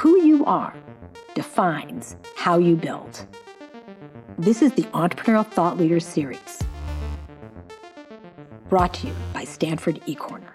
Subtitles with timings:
[0.00, 0.74] Who you are
[1.34, 3.26] defines how you build.
[4.38, 6.58] This is the Entrepreneurial Thought Leaders Series,
[8.70, 10.52] brought to you by Stanford eCorner.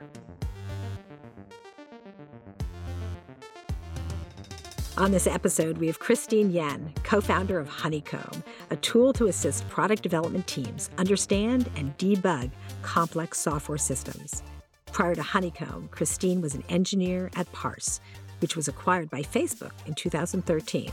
[4.97, 9.69] On this episode, we have Christine Yen, co founder of Honeycomb, a tool to assist
[9.69, 12.49] product development teams understand and debug
[12.81, 14.41] complex software systems.
[14.87, 17.99] Prior to Honeycomb, Christine was an engineer at Parse,
[18.39, 20.91] which was acquired by Facebook in 2013.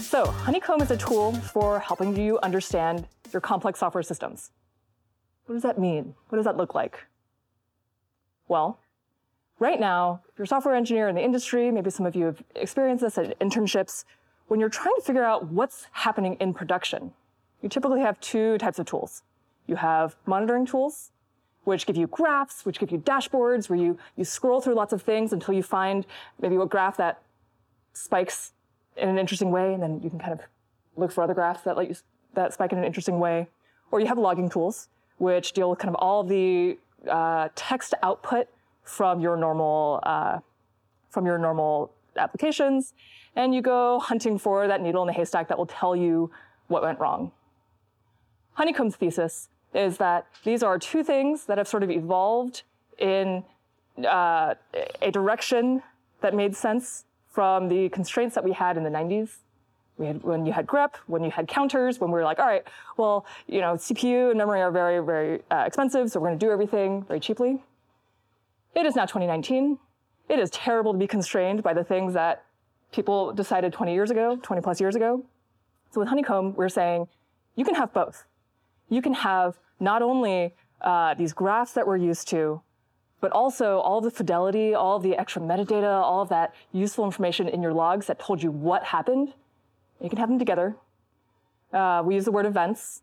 [0.00, 4.50] So, Honeycomb is a tool for helping you understand your complex software systems.
[5.46, 6.14] What does that mean?
[6.28, 7.06] What does that look like?
[8.48, 8.80] Well,
[9.58, 12.42] right now, if you're a software engineer in the industry, maybe some of you have
[12.54, 14.04] experienced this at internships,
[14.48, 17.12] when you're trying to figure out what's happening in production,
[17.62, 19.22] you typically have two types of tools.
[19.66, 21.12] You have monitoring tools,
[21.68, 25.02] which give you graphs, which give you dashboards, where you, you scroll through lots of
[25.02, 26.06] things until you find
[26.40, 27.20] maybe a graph that
[27.92, 28.52] spikes
[28.96, 30.40] in an interesting way, and then you can kind of
[30.96, 31.94] look for other graphs that let you
[32.32, 33.48] that spike in an interesting way.
[33.90, 34.88] Or you have logging tools,
[35.18, 38.48] which deal with kind of all the uh, text output
[38.82, 40.38] from your normal uh,
[41.10, 42.94] from your normal applications,
[43.36, 46.30] and you go hunting for that needle in the haystack that will tell you
[46.68, 47.30] what went wrong.
[48.54, 52.62] Honeycomb's thesis is that these are two things that have sort of evolved
[52.98, 53.44] in
[54.06, 54.54] uh,
[55.02, 55.82] a direction
[56.20, 59.38] that made sense from the constraints that we had in the 90s.
[59.96, 62.46] We had, when you had grep, when you had counters, when we were like, all
[62.46, 62.64] right,
[62.96, 66.46] well, you know, CPU and memory are very, very uh, expensive, so we're going to
[66.46, 67.62] do everything very cheaply.
[68.74, 69.78] It is now 2019.
[70.28, 72.44] It is terrible to be constrained by the things that
[72.92, 75.24] people decided 20 years ago, 20 plus years ago.
[75.90, 77.08] So with Honeycomb, we're saying
[77.56, 78.24] you can have both
[78.88, 82.62] you can have not only uh, these graphs that we're used to,
[83.20, 87.62] but also all the fidelity, all the extra metadata, all of that useful information in
[87.62, 89.32] your logs that told you what happened.
[90.00, 90.76] You can have them together.
[91.72, 93.02] Uh, we use the word events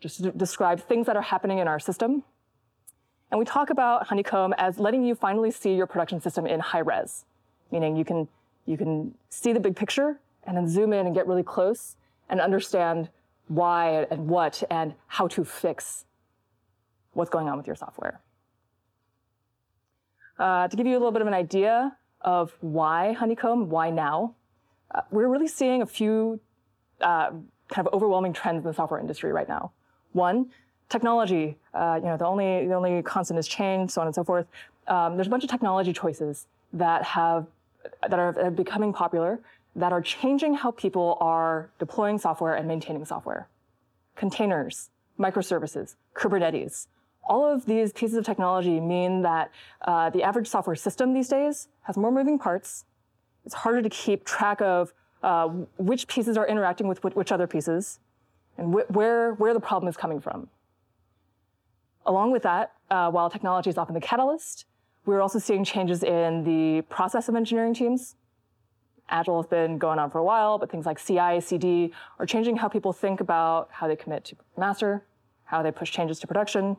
[0.00, 2.24] just to describe things that are happening in our system.
[3.30, 6.80] And we talk about Honeycomb as letting you finally see your production system in high
[6.80, 7.24] res,
[7.70, 8.28] meaning you can,
[8.66, 11.96] you can see the big picture and then zoom in and get really close
[12.28, 13.08] and understand
[13.48, 16.04] why and what and how to fix
[17.12, 18.20] what's going on with your software.
[20.38, 24.34] Uh, to give you a little bit of an idea of why Honeycomb, why now,
[24.94, 26.40] uh, we're really seeing a few
[27.00, 27.30] uh,
[27.68, 29.72] kind of overwhelming trends in the software industry right now.
[30.12, 30.50] One,
[30.88, 31.56] technology.
[31.74, 34.46] Uh, you know, the only the only constant is change, so on and so forth.
[34.86, 37.46] Um, there's a bunch of technology choices that have
[38.08, 39.40] that are becoming popular
[39.74, 43.48] that are changing how people are deploying software and maintaining software.
[44.16, 46.88] Containers, microservices, Kubernetes.
[47.24, 49.50] All of these pieces of technology mean that
[49.82, 52.84] uh, the average software system these days has more moving parts.
[53.44, 58.00] It's harder to keep track of uh, which pieces are interacting with which other pieces
[58.58, 60.48] and wh- where, where the problem is coming from.
[62.04, 64.66] Along with that, uh, while technology is often the catalyst,
[65.06, 68.16] we're also seeing changes in the process of engineering teams.
[69.12, 72.56] Agile has been going on for a while, but things like CI, CD are changing
[72.56, 75.04] how people think about how they commit to master,
[75.44, 76.76] how they push changes to production.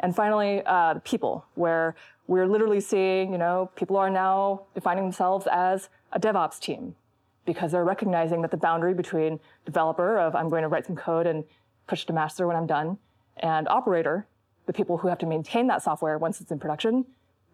[0.00, 1.94] And finally, uh, people, where
[2.26, 6.96] we're literally seeing, you know, people are now defining themselves as a DevOps team
[7.44, 11.26] because they're recognizing that the boundary between developer of I'm going to write some code
[11.26, 11.44] and
[11.86, 12.98] push to master when I'm done,
[13.38, 14.26] and operator,
[14.66, 17.04] the people who have to maintain that software once it's in production,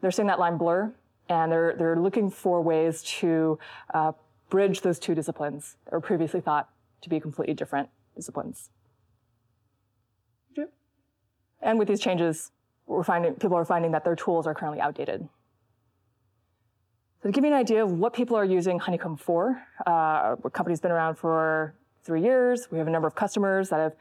[0.00, 0.92] they're seeing that line blur
[1.28, 3.58] and they're, they're looking for ways to
[3.94, 4.12] uh,
[4.48, 6.68] bridge those two disciplines that were previously thought
[7.02, 8.70] to be completely different disciplines.
[11.62, 12.52] And with these changes,
[12.86, 15.28] we're finding people are finding that their tools are currently outdated.
[17.22, 20.50] So to give you an idea of what people are using Honeycomb for, uh, our
[20.52, 22.68] company's been around for three years.
[22.70, 23.94] We have a number of customers that have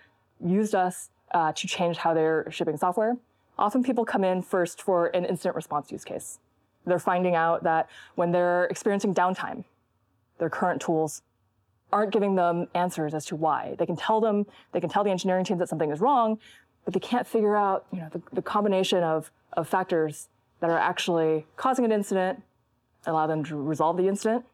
[0.46, 3.18] used us uh, to change how they're shipping software.
[3.58, 6.40] Often people come in first for an incident response use case.
[6.86, 9.64] They're finding out that when they're experiencing downtime,
[10.38, 11.22] their current tools
[11.92, 13.76] aren't giving them answers as to why.
[13.78, 16.40] They can tell them, they can tell the engineering teams that something is wrong,
[16.84, 20.28] but they can't figure out, you know, the, the combination of, of factors
[20.60, 22.42] that are actually causing an incident,
[23.06, 24.46] allow them to resolve the incident.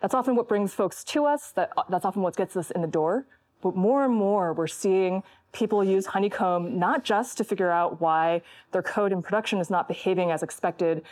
[0.00, 1.52] That's often what brings folks to us.
[1.52, 3.26] That, that's often what gets us in the door.
[3.62, 8.42] But more and more, we're seeing people use Honeycomb not just to figure out why
[8.72, 11.02] their code in production is not behaving as expected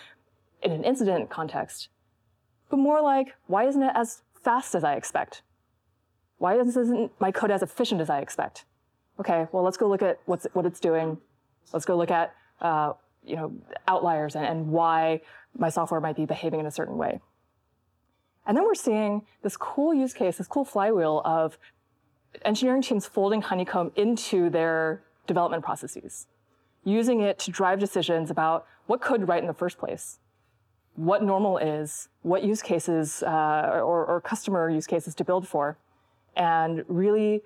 [0.62, 1.88] in an incident context,
[2.68, 5.42] but more like, why isn't it as fast as I expect?
[6.38, 8.64] Why isn't my code as efficient as I expect?
[9.18, 11.18] Okay, well, let's go look at what's, what it's doing,
[11.72, 12.92] Let's go look at uh,
[13.24, 13.52] you know
[13.86, 15.20] outliers and, and why
[15.56, 17.20] my software might be behaving in a certain way.
[18.46, 21.58] And then we're seeing this cool use case, this cool flywheel of
[22.44, 26.26] engineering teams folding Honeycomb into their development processes,
[26.84, 30.18] using it to drive decisions about what to write in the first place,
[30.96, 35.76] what normal is, what use cases uh, or, or customer use cases to build for,
[36.36, 37.42] and really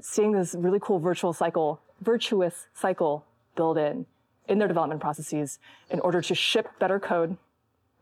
[0.00, 3.24] seeing this really cool virtual cycle, virtuous cycle
[3.56, 4.06] build in
[4.46, 5.58] in their development processes
[5.88, 7.36] in order to ship better code,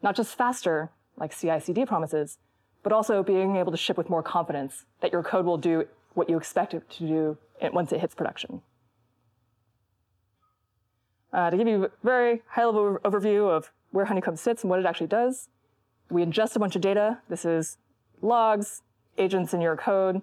[0.02, 2.38] not just faster, like CI/CD promises,
[2.82, 6.28] but also being able to ship with more confidence that your code will do what
[6.28, 7.38] you expect it to do
[7.72, 8.60] once it hits production.
[11.32, 14.86] Uh, to give you a very high-level overview of where Honeycomb sits and what it
[14.86, 15.48] actually does,
[16.10, 17.18] we ingest a bunch of data.
[17.28, 17.78] This is
[18.20, 18.82] logs,
[19.16, 20.20] agents in your code,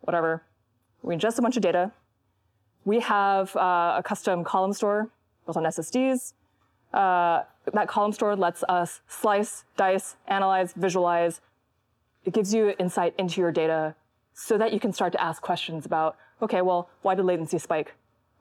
[0.00, 0.42] whatever.
[1.02, 1.92] We ingest a bunch of data.
[2.84, 5.10] We have uh, a custom column store
[5.46, 6.32] built on SSDs.
[6.92, 11.40] Uh, that column store lets us slice, dice, analyze, visualize.
[12.28, 13.94] It gives you insight into your data
[14.34, 17.94] so that you can start to ask questions about, okay, well, why did latency spike?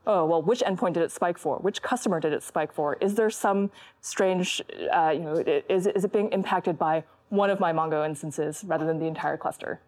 [0.05, 1.55] Oh, well, which endpoint did it spike for?
[1.59, 2.97] Which customer did it spike for?
[2.99, 4.61] Is there some strange,
[4.93, 8.85] uh, you know, is, is it being impacted by one of my Mongo instances rather
[8.85, 9.79] than the entire cluster?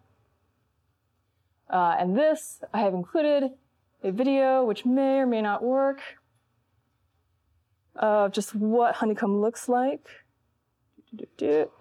[1.70, 3.52] Uh, and this, I have included
[4.02, 6.00] a video which may or may not work
[7.98, 10.08] of just what honeycomb looks like.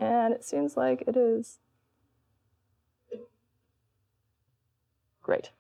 [0.01, 1.61] And it seems like it is.
[5.29, 5.51] Great.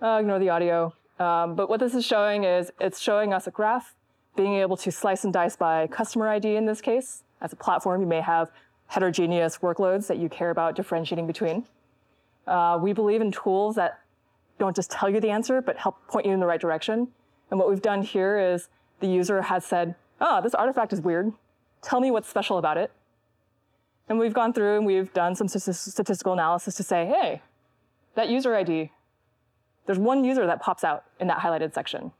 [0.00, 0.94] Uh, ignore the audio.
[1.18, 3.94] Um, but what this is showing is it's showing us a graph,
[4.34, 7.22] being able to slice and dice by customer ID in this case.
[7.42, 8.50] As a platform, you may have
[8.86, 11.66] heterogeneous workloads that you care about differentiating between.
[12.46, 14.00] Uh, we believe in tools that
[14.58, 17.08] don't just tell you the answer, but help point you in the right direction.
[17.50, 18.70] And what we've done here is
[19.00, 21.34] the user has said, oh, this artifact is weird.
[21.82, 22.90] Tell me what's special about it.
[24.08, 27.42] And we've gone through and we've done some statistical analysis to say, hey,
[28.14, 28.90] that user ID,
[29.86, 32.12] there's one user that pops out in that highlighted section.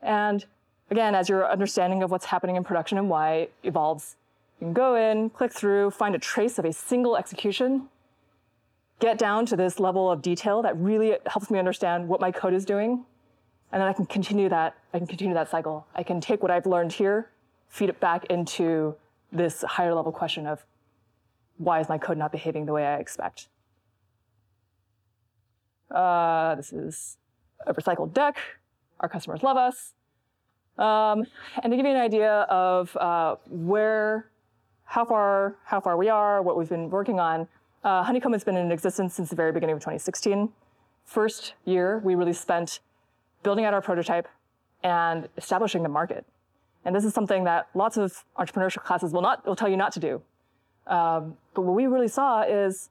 [0.00, 0.44] And
[0.90, 4.16] again, as your understanding of what's happening in production and why evolves,
[4.60, 7.88] you can go in, click through, find a trace of a single execution,
[8.98, 12.54] get down to this level of detail that really helps me understand what my code
[12.54, 13.04] is doing.
[13.70, 15.86] And then I can continue that, I can continue that cycle.
[15.94, 17.30] I can take what I've learned here,
[17.68, 18.96] feed it back into
[19.30, 20.64] this higher level question of
[21.58, 23.48] why is my code not behaving the way I expect?
[25.90, 27.16] Uh, this is
[27.66, 28.38] a recycled deck.
[29.00, 29.92] Our customers love us.
[30.78, 31.24] Um,
[31.62, 34.26] and to give you an idea of uh, where,
[34.84, 37.48] how far, how far we are, what we've been working on,
[37.84, 40.50] uh, Honeycomb has been in existence since the very beginning of 2016.
[41.04, 42.80] First year, we really spent
[43.42, 44.28] building out our prototype
[44.82, 46.24] and establishing the market.
[46.84, 49.92] And this is something that lots of entrepreneurship classes will not will tell you not
[49.92, 50.22] to do.
[50.86, 52.88] Um, but what we really saw is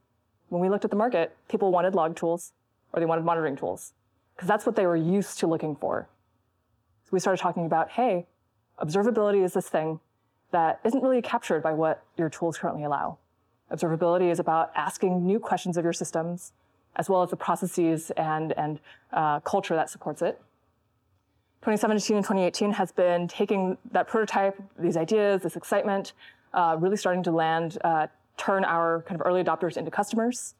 [0.49, 2.53] when we looked at the market, people wanted log tools
[2.97, 3.93] or they wanted monitoring tools
[4.35, 6.09] because that's what they were used to looking for.
[7.05, 8.25] So we started talking about, hey,
[8.79, 9.99] observability is this thing
[10.51, 13.17] that isn't really captured by what your tools currently allow.
[13.71, 16.53] Observability is about asking new questions of your systems,
[16.95, 18.79] as well as the processes and, and
[19.13, 20.41] uh, culture that supports it.
[21.61, 26.13] 2017 and 2018 has been taking that prototype, these ideas, this excitement,
[26.53, 28.07] uh, really starting to land, uh,
[28.37, 30.55] turn our kind of early adopters into customers,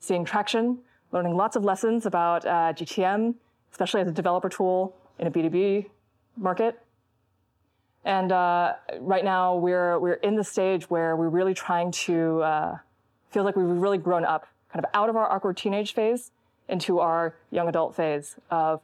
[0.00, 0.78] seeing traction,
[1.12, 3.34] learning lots of lessons about uh, GTM,
[3.70, 5.86] especially as a developer tool in a B2B
[6.36, 6.80] market.
[8.04, 12.78] And uh, right now we're, we're in the stage where we're really trying to uh,
[13.30, 16.30] feel like we've really grown up, kind of out of our awkward teenage phase
[16.68, 18.80] into our young adult phase of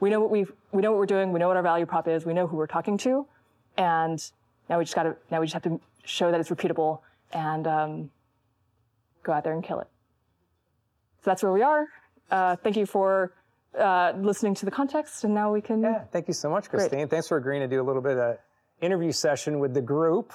[0.00, 2.08] we know what we we know what we're doing, we know what our value prop
[2.08, 3.26] is, we know who we're talking to,
[3.76, 4.30] and
[4.68, 7.00] now we just got to now we just have to show that it's repeatable
[7.32, 8.10] and um,
[9.22, 9.88] go out there and kill it.
[11.24, 11.88] So that's where we are.
[12.30, 13.32] Uh, thank you for
[13.80, 15.80] uh, listening to the context, and now we can.
[15.80, 16.98] Yeah, thank you so much, Christine.
[16.98, 17.10] Great.
[17.10, 18.36] Thanks for agreeing to do a little bit of
[18.82, 20.34] interview session with the group.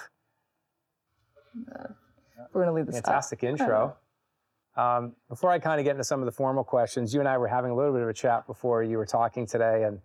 [1.56, 1.90] Uh,
[2.52, 2.96] we're going to leave this.
[2.96, 3.98] Fantastic intro.
[4.76, 7.38] Um, before I kind of get into some of the formal questions, you and I
[7.38, 10.00] were having a little bit of a chat before you were talking today, and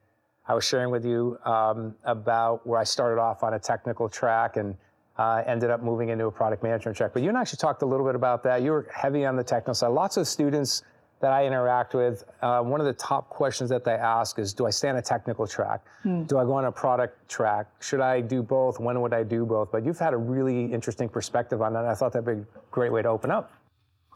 [0.46, 4.58] I was sharing with you um, about where I started off on a technical track
[4.58, 4.76] and
[5.18, 7.12] uh, ended up moving into a product management track.
[7.12, 8.62] But you and I actually talked a little bit about that.
[8.62, 9.88] You were heavy on the technical side.
[9.88, 10.82] Lots of students
[11.20, 14.66] that I interact with, uh, one of the top questions that they ask is, do
[14.66, 15.80] I stay on a technical track?
[16.04, 16.26] Mm.
[16.26, 17.66] Do I go on a product track?
[17.80, 18.78] Should I do both?
[18.78, 19.72] When would I do both?
[19.72, 21.86] But you've had a really interesting perspective on that.
[21.86, 23.52] I thought that'd be a great way to open up.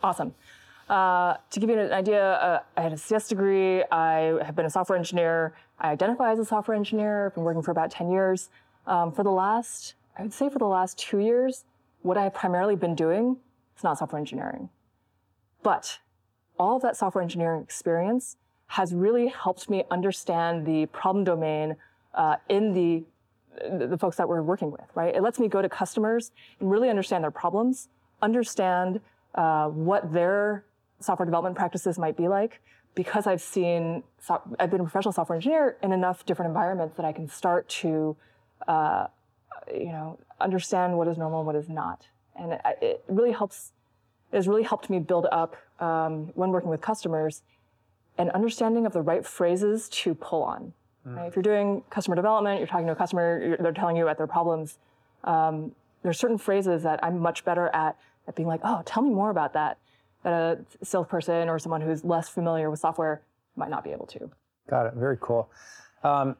[0.02, 0.34] Awesome.
[0.88, 3.82] Uh, to give you an idea, uh, I had a CS degree.
[3.84, 5.54] I have been a software engineer.
[5.78, 7.26] I identify as a software engineer.
[7.26, 8.50] I've been working for about 10 years.
[8.86, 11.64] Um, for the last, I would say for the last two years,
[12.02, 13.36] what I've primarily been doing
[13.76, 14.68] is not software engineering.
[15.62, 15.98] But
[16.58, 18.36] all of that software engineering experience
[18.68, 21.76] has really helped me understand the problem domain
[22.14, 23.04] uh, in the
[23.88, 25.12] the folks that we're working with, right?
[25.12, 27.88] It lets me go to customers and really understand their problems,
[28.22, 29.00] understand
[29.34, 30.64] uh, what their
[31.00, 32.60] software development practices might be like,
[32.94, 37.04] because I've seen, so, I've been a professional software engineer in enough different environments that
[37.04, 38.16] I can start to,
[38.68, 39.08] uh,
[39.72, 42.06] you know, understand what is normal and what is not.
[42.36, 43.72] And it, it really helps,
[44.32, 47.42] it has really helped me build up, um, when working with customers,
[48.16, 50.72] an understanding of the right phrases to pull on.
[51.06, 51.16] Mm.
[51.16, 51.26] Right?
[51.26, 54.26] If you're doing customer development, you're talking to a customer, they're telling you about their
[54.26, 54.78] problems.
[55.24, 59.10] Um, there's certain phrases that I'm much better at, at being like, oh, tell me
[59.10, 59.78] more about that
[60.22, 63.22] that a salesperson or someone who's less familiar with software
[63.56, 64.30] might not be able to.
[64.68, 64.94] Got it.
[64.94, 65.50] Very cool.
[66.02, 66.36] Um,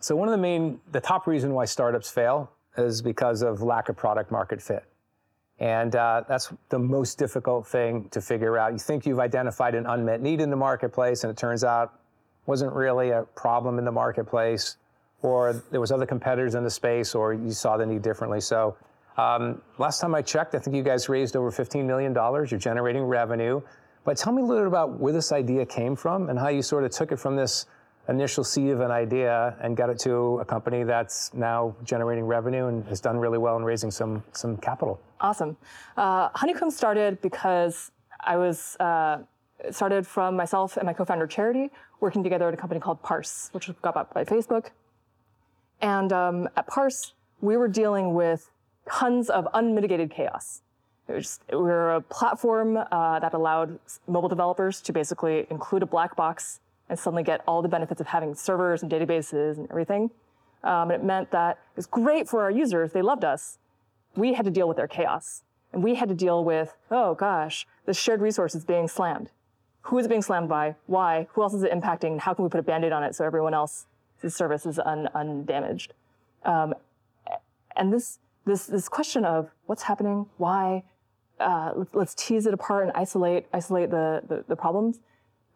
[0.00, 3.88] so one of the main, the top reason why startups fail is because of lack
[3.88, 4.84] of product market fit.
[5.58, 8.72] And uh, that's the most difficult thing to figure out.
[8.72, 12.00] You think you've identified an unmet need in the marketplace, and it turns out
[12.46, 14.78] wasn't really a problem in the marketplace,
[15.20, 18.40] or there was other competitors in the space, or you saw the need differently.
[18.40, 18.74] So
[19.18, 22.14] um, last time I checked, I think you guys raised over $15 million.
[22.14, 23.60] You're generating revenue.
[24.04, 26.62] But tell me a little bit about where this idea came from and how you
[26.62, 27.66] sort of took it from this
[28.10, 32.66] initial seed of an idea and got it to a company that's now generating revenue
[32.66, 35.00] and has done really well in raising some, some capital.
[35.20, 35.56] Awesome.
[35.96, 39.18] Uh, Honeycomb started because I was uh,
[39.70, 43.70] started from myself and my co-founder Charity working together at a company called Parse, which
[43.80, 44.70] got bought by Facebook.
[45.80, 48.50] And um, at Parse, we were dealing with
[48.90, 50.62] tons of unmitigated chaos.
[51.08, 55.86] It was, we were a platform uh, that allowed mobile developers to basically include a
[55.86, 60.10] black box and suddenly get all the benefits of having servers and databases and everything.
[60.64, 62.92] Um, and it meant that it was great for our users.
[62.92, 63.58] They loved us.
[64.16, 65.44] We had to deal with their chaos.
[65.72, 69.30] And we had to deal with, oh gosh, this shared resource is being slammed.
[69.82, 70.74] Who is it being slammed by?
[70.86, 71.28] Why?
[71.32, 72.18] Who else is it impacting?
[72.18, 75.94] How can we put a band-aid on it so everyone else's service is un- undamaged?
[76.44, 76.74] Um,
[77.76, 80.82] and this, this, this question of what's happening, why,
[81.38, 84.98] uh, let's, let's, tease it apart and isolate, isolate the, the, the, problems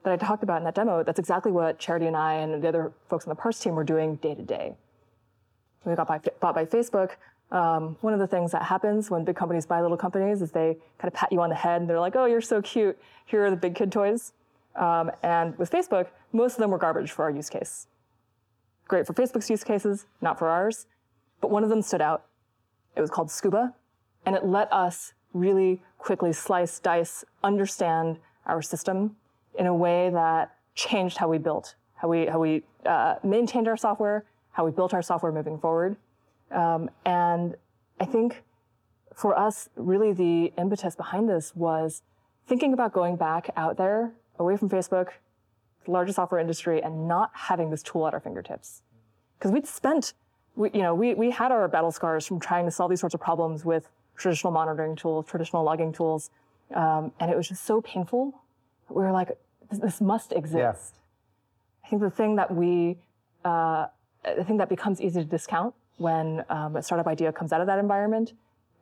[0.05, 1.03] that I talked about in that demo.
[1.03, 3.85] That's exactly what Charity and I and the other folks on the Parse team were
[3.85, 4.75] doing day to day.
[5.85, 7.13] We got by, bought by Facebook.
[7.51, 10.77] Um, one of the things that happens when big companies buy little companies is they
[10.99, 12.99] kind of pat you on the head and they're like, oh, you're so cute.
[13.27, 14.33] Here are the big kid toys.
[14.77, 17.87] Um, and with Facebook, most of them were garbage for our use case.
[18.89, 20.87] Great for Facebook's use cases, not for ours.
[21.41, 22.25] But one of them stood out
[22.97, 23.75] it was called Scuba,
[24.25, 29.17] and it let us really quickly slice, dice, understand our system
[29.59, 33.77] in a way that changed how we built, how we, how we uh, maintained our
[33.77, 35.97] software, how we built our software moving forward.
[36.51, 37.57] Um, and
[38.01, 38.43] I think
[39.15, 42.03] for us, really the impetus behind this was
[42.47, 45.09] thinking about going back out there, away from Facebook,
[45.85, 48.83] the largest software industry, and not having this tool at our fingertips.
[49.39, 50.15] Because we'd spent
[50.57, 53.15] we, you know, we, we had our battle scars from trying to solve these sorts
[53.15, 56.31] of problems with traditional monitoring tools, traditional logging tools.
[56.75, 58.41] Um, and it was just so painful.
[58.95, 59.37] We were like,
[59.71, 60.95] this, this must exist.
[60.95, 61.85] Yeah.
[61.85, 62.97] I think the thing that we,
[63.45, 63.87] uh,
[64.25, 67.67] the thing that becomes easy to discount when um, a startup idea comes out of
[67.67, 68.33] that environment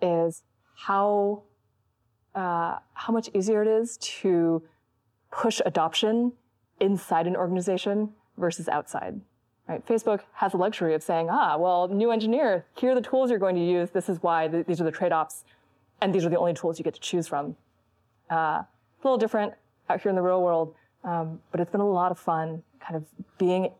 [0.01, 0.43] is
[0.75, 1.43] how,
[2.35, 4.63] uh, how much easier it is to
[5.31, 6.33] push adoption
[6.79, 9.21] inside an organization versus outside.
[9.69, 9.85] Right?
[9.87, 13.39] Facebook has the luxury of saying, ah, well, new engineer, here are the tools you're
[13.39, 13.91] going to use.
[13.91, 15.45] This is why th- these are the trade-offs,
[16.01, 17.57] and these are the only tools you get to choose from.
[18.31, 18.67] Uh, a
[19.03, 19.55] little different
[19.89, 20.75] out here in the real world,
[21.05, 23.05] um, but it's been a lot of fun kind of
[23.39, 23.71] being,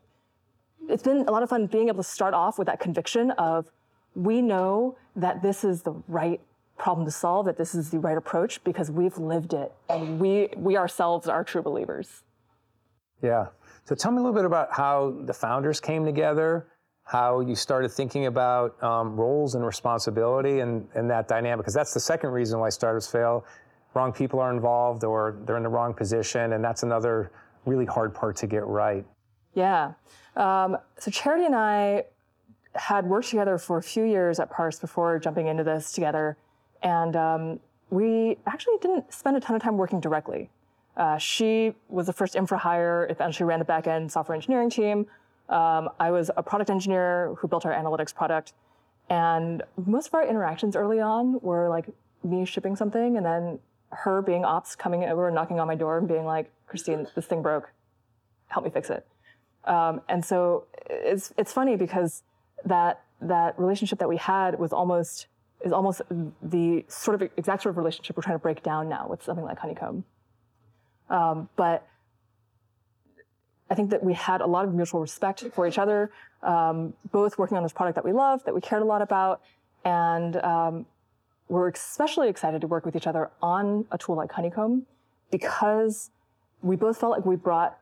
[0.89, 3.71] it's been a lot of fun being able to start off with that conviction of
[4.15, 6.41] we know that this is the right
[6.79, 10.49] problem to solve, that this is the right approach because we've lived it and we,
[10.57, 12.25] we ourselves are true believers.
[13.23, 13.47] Yeah.
[13.85, 16.67] So tell me a little bit about how the founders came together,
[17.05, 21.95] how you started thinking about um, roles and responsibility and, and that dynamic, because that's
[21.95, 23.45] the second reason why startups fail.
[23.95, 27.31] Wrong people are involved or they're in the wrong position, and that's another
[27.67, 29.05] really hard part to get right.
[29.55, 29.93] Yeah.
[30.37, 32.05] Um, so Charity and I
[32.75, 36.37] had worked together for a few years at Parse before jumping into this together.
[36.83, 40.51] And um, we actually didn't spend a ton of time working directly.
[40.97, 45.07] Uh, she was the first infra hire, eventually ran the back end software engineering team.
[45.49, 48.55] Um, I was a product engineer who built our analytics product.
[49.11, 51.87] And most of our interactions early on were like
[52.25, 53.59] me shipping something and then
[53.93, 57.27] her being ops coming over and knocking on my door and being like, Christine, this
[57.27, 57.73] thing broke.
[58.49, 59.07] Help me fix it.
[59.65, 62.23] Um, and so it's it's funny because
[62.65, 65.27] that that relationship that we had was almost
[65.65, 66.03] is almost
[66.43, 69.45] the sort of exact sort of relationship we're trying to break down now with something
[69.45, 70.05] like Honeycomb.
[71.09, 71.87] Um, but
[73.71, 76.11] I think that we had a lot of mutual respect for each other,
[76.43, 79.41] um, both working on this product that we love, that we cared a lot about,
[79.85, 80.87] and um,
[81.49, 84.87] we're especially excited to work with each other on a tool like Honeycomb
[85.31, 86.11] because
[86.63, 87.79] we both felt like we brought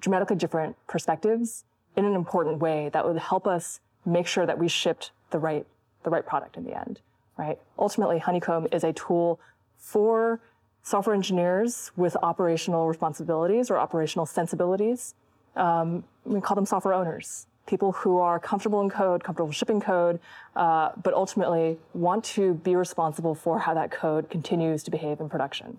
[0.00, 1.64] dramatically different perspectives
[1.96, 5.66] in an important way that would help us make sure that we shipped the right
[6.04, 7.00] the right product in the end,
[7.36, 7.58] right?
[7.78, 9.40] Ultimately, Honeycomb is a tool
[9.76, 10.40] for
[10.82, 15.14] software engineers with operational responsibilities or operational sensibilities.
[15.56, 20.18] Um, we call them software owners, people who are comfortable in code, comfortable shipping code,
[20.56, 25.28] uh, but ultimately want to be responsible for how that code continues to behave in
[25.28, 25.78] production.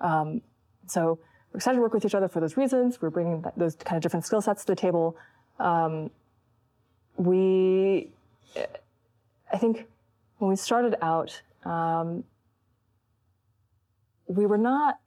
[0.00, 0.42] Um,
[0.86, 1.18] so
[1.52, 3.00] we're excited to work with each other for those reasons.
[3.00, 5.16] We're bringing those kind of different skill sets to the table.
[5.58, 6.10] Um,
[7.16, 8.10] we,
[9.52, 9.86] I think,
[10.38, 12.24] when we started out, um,
[14.26, 14.98] we were not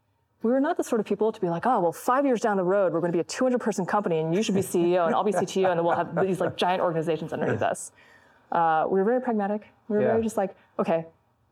[0.43, 2.57] we were not the sort of people to be like, oh, well, five years down
[2.57, 5.05] the road, we're going to be a 200 person company and you should be CEO
[5.05, 7.91] and I'll be CTO and then we'll have these like giant organizations underneath us.
[8.51, 9.67] Uh, we were very pragmatic.
[9.89, 10.07] We were yeah.
[10.09, 11.05] very just like, okay,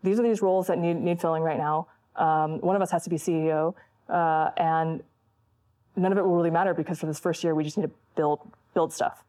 [0.04, 1.88] these are these roles that need, need filling right now.
[2.16, 3.74] Um, one of us has to be CEO
[4.08, 5.04] uh, and
[5.96, 7.92] none of it will really matter because for this first year, we just need to
[8.16, 8.40] build,
[8.74, 9.24] build stuff.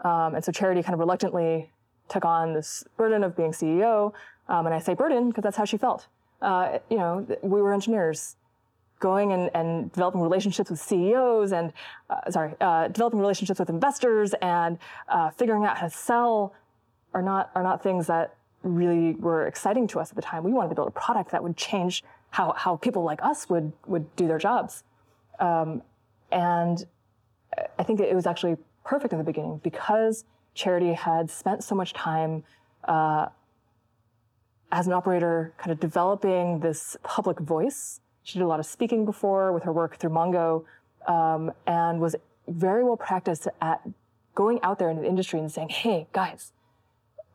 [0.00, 1.72] Um, and so Charity kind of reluctantly
[2.08, 4.12] took on this burden of being CEO.
[4.48, 6.06] Um, and I say burden because that's how she felt.
[6.40, 8.36] Uh, you know, we were engineers
[8.98, 11.72] going and, and developing relationships with CEOs and,
[12.08, 16.54] uh, sorry, uh, developing relationships with investors and uh, figuring out how to sell
[17.14, 20.44] are not, are not things that really were exciting to us at the time.
[20.44, 23.72] We wanted to build a product that would change how, how people like us would,
[23.86, 24.82] would do their jobs.
[25.38, 25.82] Um,
[26.32, 26.84] and
[27.78, 30.24] I think it was actually perfect in the beginning because
[30.54, 32.44] Charity had spent so much time
[32.84, 33.26] uh,
[34.72, 38.00] as an operator, kind of developing this public voice.
[38.26, 40.64] She did a lot of speaking before with her work through Mongo,
[41.06, 42.16] um, and was
[42.48, 43.80] very well practiced at
[44.34, 46.52] going out there in the industry and saying, "Hey, guys,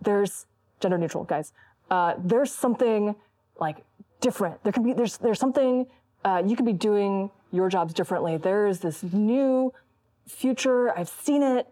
[0.01, 0.47] there's
[0.81, 1.53] gender neutral, guys.
[1.89, 3.15] Uh, there's something
[3.57, 3.85] like
[4.19, 4.61] different.
[4.65, 5.87] There can be there's there's something
[6.25, 8.35] uh, you can be doing your jobs differently.
[8.35, 9.71] There is this new
[10.27, 10.91] future.
[10.97, 11.69] I've seen it,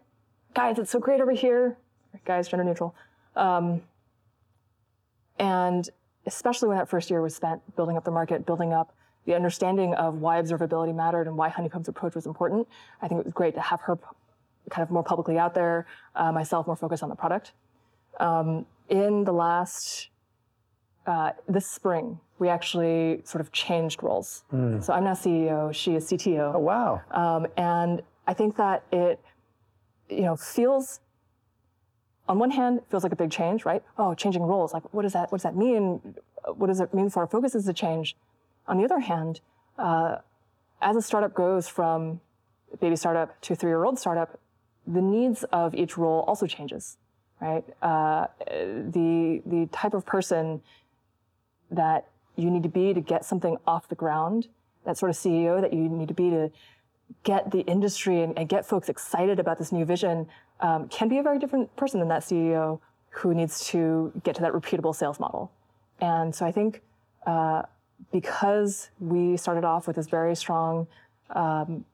[0.54, 0.78] guys.
[0.78, 1.76] It's so great over here,
[2.24, 2.48] guys.
[2.48, 2.94] Gender neutral."
[3.36, 3.82] Um,
[5.38, 5.90] and
[6.24, 8.94] especially when that first year was spent building up the market, building up
[9.26, 12.66] the understanding of why observability mattered and why Honeycomb's approach was important,
[13.02, 13.98] I think it was great to have her
[14.70, 17.52] kind of more publicly out there, uh, myself more focused on the product.
[18.18, 20.08] Um, in the last,
[21.06, 24.44] uh, this spring, we actually sort of changed roles.
[24.52, 24.82] Mm.
[24.82, 26.54] So I'm now CEO, she is CTO.
[26.54, 27.02] Oh, wow.
[27.10, 29.20] Um, and I think that it,
[30.08, 31.00] you know, feels
[32.28, 33.82] on one hand, feels like a big change, right?
[33.98, 34.72] Oh, changing roles.
[34.72, 36.14] Like, what does that, what does that mean?
[36.54, 38.16] What does it mean for our focus as a change?
[38.66, 39.40] On the other hand,
[39.78, 40.16] uh,
[40.80, 42.20] as a startup goes from
[42.80, 44.38] baby startup to three-year-old startup,
[44.86, 46.96] the needs of each role also changes,
[47.40, 47.64] right?
[47.82, 50.62] Uh, the, the type of person
[51.70, 54.48] that you need to be to get something off the ground,
[54.84, 56.50] that sort of CEO that you need to be to
[57.24, 60.26] get the industry and, and get folks excited about this new vision
[60.60, 64.40] um, can be a very different person than that CEO who needs to get to
[64.42, 65.50] that repeatable sales model.
[66.00, 66.82] And so I think
[67.26, 67.62] uh,
[68.12, 70.86] because we started off with this very strong
[71.30, 71.84] um,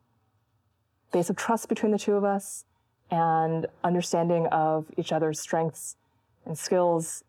[1.13, 2.65] base of trust between the two of us
[3.11, 5.97] and understanding of each other's strengths
[6.45, 7.25] and skills,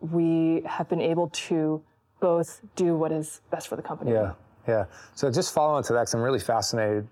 [0.00, 1.82] we have been able to
[2.20, 4.12] both do what is best for the company.
[4.12, 4.32] Yeah,
[4.66, 4.84] yeah.
[5.14, 7.06] So just following to that, because I'm really fascinated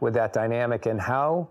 [0.00, 1.48] with that dynamic and how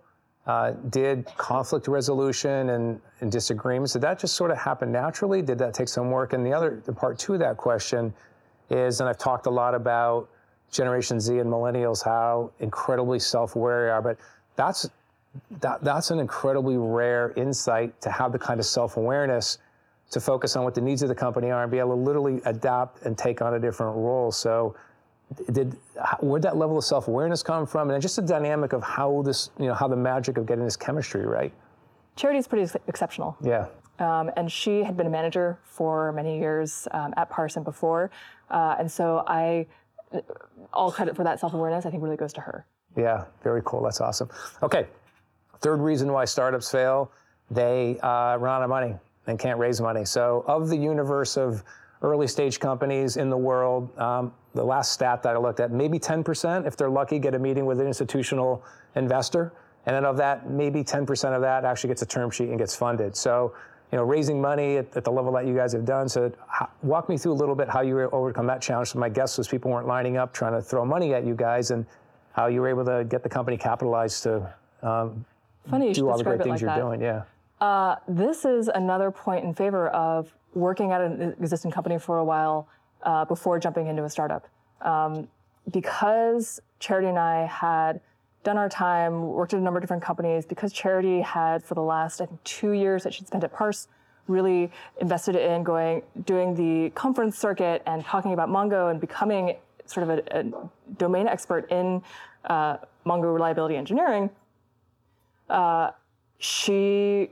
[0.48, 5.44] uh, did conflict resolution and, and, disagreements, did that just sort of happen naturally?
[5.44, 6.34] Did that take some work?
[6.34, 8.14] And the other, the part two of that question
[8.70, 10.30] is, and I've talked a lot about
[10.72, 14.18] Generation Z and millennials, how incredibly self-aware they are, but
[14.56, 14.90] that's,
[15.62, 19.58] that, that's an incredibly rare insight to have the kind of self-awareness
[20.12, 22.42] to focus on what the needs of the company are and be able to literally
[22.46, 24.32] adapt and take on a different role.
[24.32, 24.76] So
[25.52, 25.78] did
[26.22, 27.92] where'd that level of self-awareness come from?
[27.92, 30.76] And just the dynamic of how this you know how the magic of getting this
[30.76, 31.54] chemistry right?
[32.16, 33.38] Charity is pretty exceptional.
[33.42, 33.68] Yeah.
[34.00, 38.10] Um, and she had been a manager for many years um, at parson before
[38.52, 39.66] uh, and so i
[40.74, 42.66] all credit for that self-awareness i think really goes to her
[42.98, 44.30] yeah very cool that's awesome
[44.64, 44.88] okay
[45.62, 47.12] third reason why startups fail
[47.52, 48.96] they uh, run out of money
[49.28, 51.64] and can't raise money so of the universe of
[52.02, 53.98] early stage companies in the world.
[54.00, 57.40] Um, the last stat that I looked at, maybe 10%, if they're lucky, get a
[57.40, 58.64] meeting with an institutional
[58.96, 59.54] investor.
[59.86, 62.76] And then of that, maybe 10% of that actually gets a term sheet and gets
[62.76, 63.16] funded.
[63.16, 63.54] So,
[63.92, 66.08] you know, raising money at, at the level that you guys have done.
[66.08, 68.90] So, how, walk me through a little bit how you were overcome that challenge.
[68.90, 71.72] So, my guess was people weren't lining up trying to throw money at you guys,
[71.72, 71.86] and
[72.34, 75.26] how you were able to get the company capitalized to um,
[75.70, 76.80] Funny do all the great things like you're that.
[76.80, 77.02] doing.
[77.02, 77.24] Yeah.
[77.60, 82.24] Uh, this is another point in favor of working at an existing company for a
[82.24, 82.68] while
[83.04, 84.48] uh, before jumping into a startup.
[84.82, 85.28] Um,
[85.72, 88.00] because Charity and I had
[88.44, 91.82] done our time, worked at a number of different companies, because Charity had, for the
[91.82, 93.88] last, I think, two years that she'd spent at Parse,
[94.28, 94.72] really
[95.02, 100.20] invested in going, doing the conference circuit and talking about Mongo and becoming sort of
[100.20, 102.02] a, a domain expert in
[102.46, 104.30] uh, Mongo reliability engineering.
[105.50, 105.92] Uh,
[106.38, 107.32] she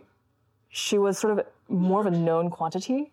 [0.70, 3.12] she was sort of more of a known quantity.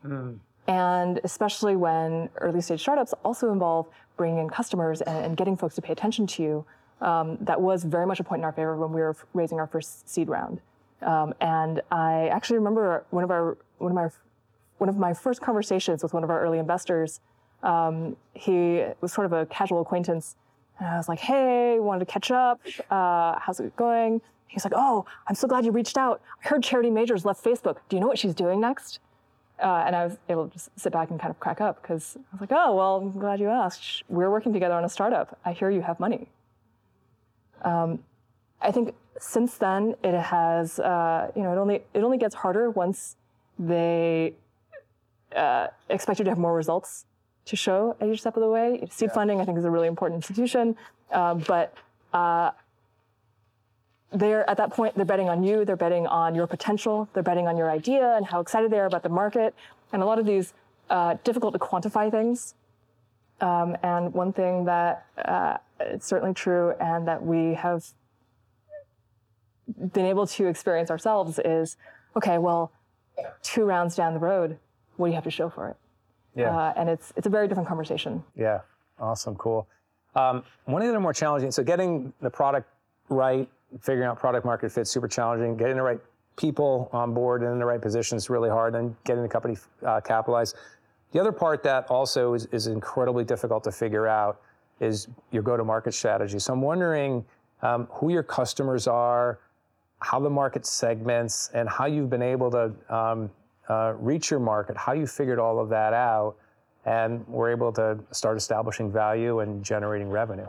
[0.67, 5.75] And especially when early stage startups also involve bringing in customers and, and getting folks
[5.75, 6.65] to pay attention to you,
[7.01, 9.67] um, that was very much a point in our favor when we were raising our
[9.67, 10.61] first seed round.
[11.03, 14.09] Um, and I actually remember one of our one of my
[14.79, 17.21] one of my first conversations with one of our early investors.
[17.63, 20.37] Um, he was sort of a casual acquaintance,
[20.79, 22.61] and I was like, "Hey, wanted to catch up.
[22.91, 26.21] Uh, how's it going?" He's like, "Oh, I'm so glad you reached out.
[26.45, 27.79] I heard Charity Majors left Facebook.
[27.89, 29.01] Do you know what she's doing next?"
[29.63, 32.17] Uh, and I was able to just sit back and kind of crack up because
[32.17, 34.03] I was like, "Oh, well, I'm glad you asked.
[34.09, 35.39] We're working together on a startup.
[35.45, 36.29] I hear you have money."
[37.65, 37.99] Um,
[38.61, 42.71] I think since then it has, uh, you know, it only it only gets harder
[42.71, 43.17] once
[43.59, 44.35] they
[45.35, 47.07] uh, expect you to have more results
[47.47, 48.87] to show at each step of the way.
[48.91, 50.77] Seed funding, I think, is a really important institution,
[51.11, 51.75] uh, but
[52.13, 52.53] uh,
[54.13, 55.65] they're at that point they're betting on you.
[55.65, 57.09] They're betting on your potential.
[57.13, 59.55] They're betting on your idea and how excited they are about the market.
[59.93, 60.55] And a lot of these
[60.91, 62.55] uh, difficult to quantify things.
[63.41, 67.85] Um, and one thing that uh, it's certainly true, and that we have
[69.93, 71.77] been able to experience ourselves is,
[72.17, 72.73] okay, well,
[73.43, 74.59] two rounds down the road,
[74.97, 75.77] what do you have to show for it?
[76.37, 76.57] Yeah.
[76.57, 78.23] Uh, and it's it's a very different conversation.
[78.37, 78.61] Yeah,
[78.99, 79.69] awesome, cool.
[80.15, 82.69] Um, one of the more challenging, so getting the product
[83.09, 83.49] right,
[83.81, 85.57] figuring out product market fit, super challenging.
[85.57, 86.01] Getting the right
[86.37, 89.57] people on board and in the right positions is really hard, and getting the company
[89.85, 90.57] uh, capitalized.
[91.15, 94.41] The other part that also is, is incredibly difficult to figure out
[94.81, 96.41] is your go-to-market strategy.
[96.41, 97.25] So I'm wondering
[97.63, 99.39] um, who your customers are,
[100.01, 103.31] how the market segments, and how you've been able to um,
[103.69, 106.35] uh, reach your market, how you figured all of that out,
[106.85, 110.49] and we're able to start establishing value and generating revenue.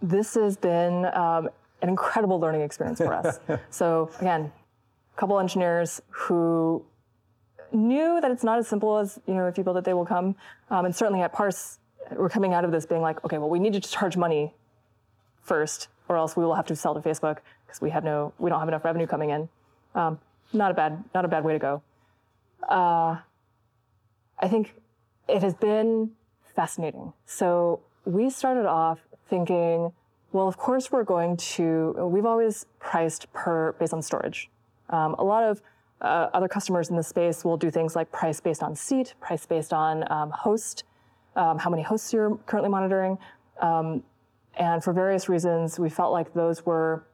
[0.00, 1.50] This has been um,
[1.82, 3.38] an incredible learning experience for us.
[3.70, 4.50] so again,
[5.14, 6.82] a couple engineers who
[7.72, 10.06] knew that it's not as simple as you know if you build it they will
[10.06, 10.34] come.
[10.70, 11.78] Um, and certainly at parse
[12.16, 14.54] we're coming out of this being like okay well we need to charge money
[15.42, 18.50] first or else we will have to sell to facebook because we have no we
[18.50, 19.48] don't have enough revenue coming in.
[19.94, 20.18] Um,
[20.52, 21.82] not a bad not a bad way to go.
[22.68, 23.16] Uh,
[24.38, 24.74] i think
[25.28, 26.10] it has been
[26.54, 27.12] fascinating.
[27.26, 29.92] So we started off thinking
[30.32, 34.50] well of course we're going to we've always priced per based on storage.
[34.88, 35.62] Um, a lot of
[36.00, 39.46] uh, other customers in the space will do things like price based on seat, price
[39.46, 40.84] based on um, host,
[41.36, 43.18] um, how many hosts you're currently monitoring.
[43.60, 44.02] Um,
[44.56, 47.04] and for various reasons, we felt like those were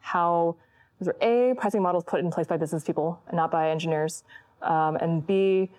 [0.00, 0.56] how,
[0.98, 4.24] those were A, pricing models put in place by business people and not by engineers,
[4.62, 5.70] um, and B,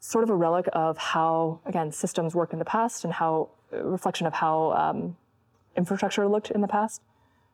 [0.00, 4.26] sort of a relic of how, again, systems worked in the past and how, reflection
[4.26, 5.16] of how um,
[5.76, 7.00] infrastructure looked in the past.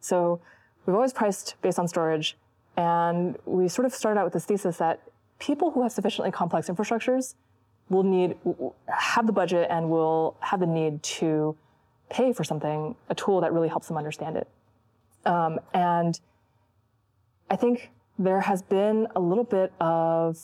[0.00, 0.40] So
[0.84, 2.36] we've always priced based on storage.
[2.80, 5.02] And we sort of started out with this thesis that
[5.38, 7.34] people who have sufficiently complex infrastructures
[7.90, 8.36] will need,
[8.86, 11.54] have the budget and will have the need to
[12.08, 14.48] pay for something, a tool that really helps them understand it.
[15.26, 16.18] Um, and
[17.50, 20.38] I think there has been a little bit of,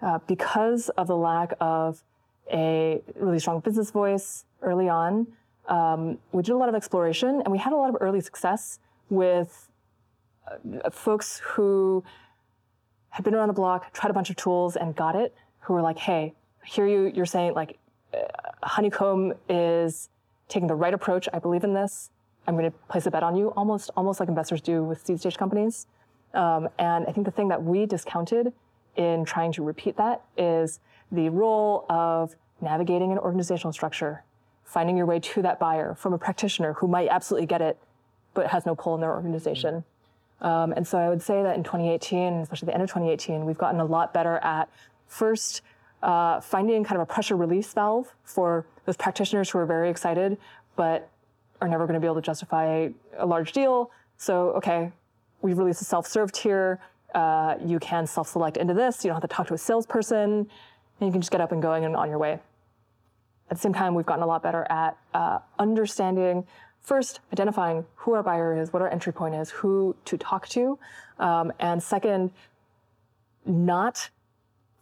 [0.00, 2.02] uh, because of the lack of
[2.50, 5.26] a really strong business voice early on,
[5.68, 8.78] um, we did a lot of exploration and we had a lot of early success
[9.10, 9.67] with
[10.90, 12.04] folks who
[13.10, 15.34] had been around the block, tried a bunch of tools, and got it.
[15.60, 17.12] Who were like, "Hey, I hear you.
[17.14, 17.78] You're saying like
[18.14, 18.18] uh,
[18.62, 20.08] Honeycomb is
[20.48, 21.28] taking the right approach.
[21.32, 22.10] I believe in this.
[22.46, 25.20] I'm going to place a bet on you." Almost, almost like investors do with seed
[25.20, 25.86] stage companies.
[26.34, 28.52] Um, and I think the thing that we discounted
[28.96, 30.80] in trying to repeat that is
[31.10, 34.24] the role of navigating an organizational structure,
[34.64, 37.78] finding your way to that buyer from a practitioner who might absolutely get it,
[38.34, 39.84] but has no pull in their organization.
[40.40, 43.58] Um, and so I would say that in 2018, especially the end of 2018, we've
[43.58, 44.68] gotten a lot better at
[45.08, 45.62] First,
[46.02, 50.38] uh, finding kind of a pressure release valve for those practitioners who are very excited,
[50.76, 51.08] but
[51.60, 53.90] are never going to be able to justify a large deal.
[54.16, 54.92] So, okay,
[55.42, 56.78] we've released a self-serve tier.
[57.14, 59.02] Uh, you can self-select into this.
[59.04, 60.46] You don't have to talk to a salesperson, and
[61.00, 62.38] you can just get up and going and on your way.
[63.50, 66.46] At the same time, we've gotten a lot better at uh, understanding
[66.80, 70.78] first identifying who our buyer is, what our entry point is, who to talk to,
[71.18, 72.30] um, and second,
[73.44, 74.10] not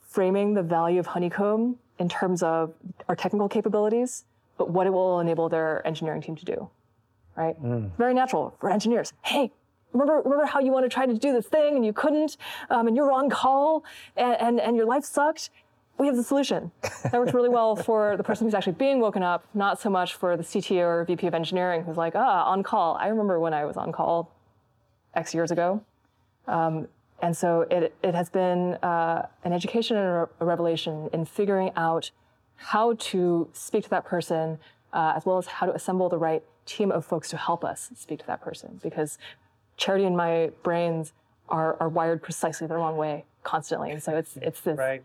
[0.01, 2.73] framing the value of Honeycomb in terms of
[3.09, 4.25] our technical capabilities,
[4.59, 6.71] but what it will enable their engineering team to do.
[7.37, 7.61] Right?
[7.63, 7.91] Mm.
[7.99, 9.13] Very natural for engineers.
[9.23, 9.53] Hey,
[9.93, 12.37] remember, remember how you want to try to do this thing and you couldn't,
[12.71, 13.85] um, and you're on call
[14.17, 15.51] and, and, and your life sucked?
[15.99, 16.71] We have the solution.
[17.05, 20.15] That works really well for the person who's actually being woken up, not so much
[20.15, 22.97] for the CTO or VP of engineering who's like, ah, on call.
[22.97, 24.31] I remember when I was on call
[25.15, 25.83] X years ago.
[26.47, 26.89] Um,
[27.23, 32.11] and so it, it has been uh, an education and a revelation in figuring out
[32.57, 34.59] how to speak to that person,
[34.93, 37.91] uh, as well as how to assemble the right team of folks to help us
[37.95, 38.81] speak to that person.
[38.83, 39.19] Because
[39.77, 41.13] charity and my brains
[41.49, 43.99] are, are wired precisely the wrong way constantly.
[44.01, 44.77] So it's, it's this.
[44.77, 45.03] Right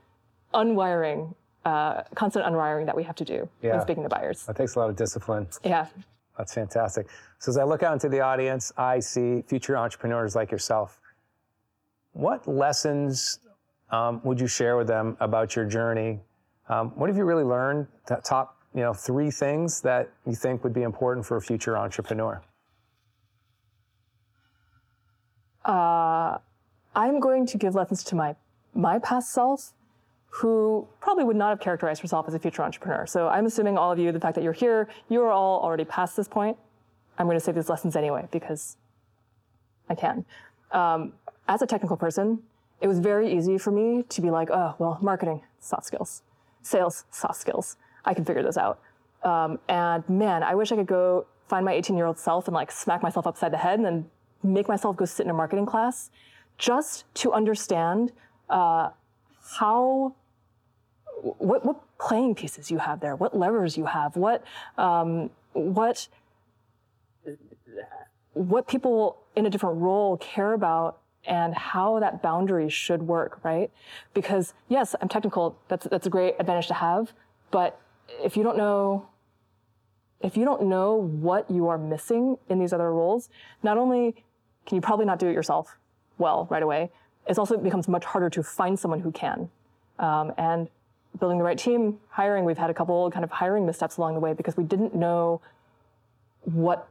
[0.53, 1.33] unwiring,
[1.65, 3.71] uh, constant unwiring that we have to do yeah.
[3.71, 4.45] when speaking to buyers.
[4.45, 5.47] That takes a lot of discipline.
[5.63, 5.87] Yeah.
[6.37, 7.07] That's fantastic.
[7.39, 10.99] So as I look out into the audience, I see future entrepreneurs like yourself.
[12.13, 13.39] What lessons
[13.91, 16.19] um, would you share with them about your journey?
[16.69, 17.87] Um, what have you really learned?
[18.23, 22.41] top, you know, three things that you think would be important for a future entrepreneur.
[25.65, 26.37] Uh,
[26.95, 28.35] I'm going to give lessons to my
[28.73, 29.73] my past self
[30.31, 33.05] who probably would not have characterized herself as a future entrepreneur.
[33.05, 35.83] So I'm assuming all of you, the fact that you're here, you are all already
[35.83, 36.57] past this point.
[37.17, 38.77] I'm going to say these lessons anyway because
[39.89, 40.25] I can.
[40.71, 41.13] Um,
[41.49, 42.39] as a technical person,
[42.79, 46.23] it was very easy for me to be like, oh, well, marketing, soft skills,
[46.61, 47.75] sales, soft skills.
[48.05, 48.79] I can figure this out.
[49.23, 52.55] Um, and man, I wish I could go find my 18 year old self and
[52.55, 54.09] like smack myself upside the head and then
[54.43, 56.09] make myself go sit in a marketing class
[56.57, 58.13] just to understand
[58.49, 58.89] uh,
[59.59, 60.15] how
[61.21, 64.43] what, what playing pieces you have there, what levers you have, what,
[64.77, 66.07] um, what,
[68.33, 73.69] what people in a different role care about and how that boundary should work, right?
[74.13, 75.57] Because yes, I'm technical.
[75.67, 77.13] That's, that's a great advantage to have.
[77.51, 77.79] But
[78.23, 79.07] if you don't know,
[80.21, 83.29] if you don't know what you are missing in these other roles,
[83.61, 84.23] not only
[84.65, 85.77] can you probably not do it yourself
[86.17, 86.91] well right away,
[87.27, 89.49] it also becomes much harder to find someone who can.
[89.99, 90.69] Um, and
[91.19, 94.19] building the right team, hiring, we've had a couple kind of hiring missteps along the
[94.19, 95.41] way because we didn't know
[96.43, 96.87] what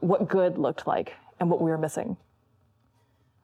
[0.00, 2.16] what good looked like and what we were missing.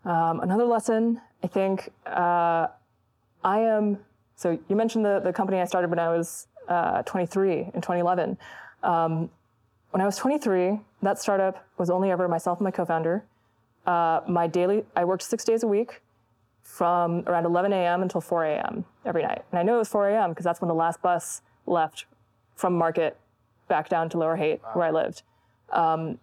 [0.04, 2.68] Um, another lesson, I think, uh,
[3.44, 3.98] I am.
[4.36, 8.38] So you mentioned the the company I started when I was uh, 23 in 2011.
[8.82, 9.30] Um,
[9.90, 13.24] when I was 23, that startup was only ever myself and my co-founder.
[13.86, 16.02] Uh, my daily, I worked six days a week
[16.68, 18.02] from around 11 a.m.
[18.02, 18.84] until 4 a.m.
[19.06, 19.42] every night.
[19.50, 20.30] And I know it was 4 a.m.
[20.30, 22.04] because that's when the last bus left
[22.56, 23.16] from Market
[23.68, 24.70] back down to Lower Haight, wow.
[24.74, 25.22] where I lived,
[25.72, 26.18] um,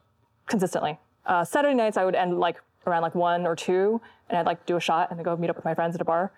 [0.46, 1.00] consistently.
[1.26, 4.66] Uh, Saturday nights I would end like around like one or two, and I'd like
[4.68, 6.32] do a shot and then go meet up with my friends at a bar.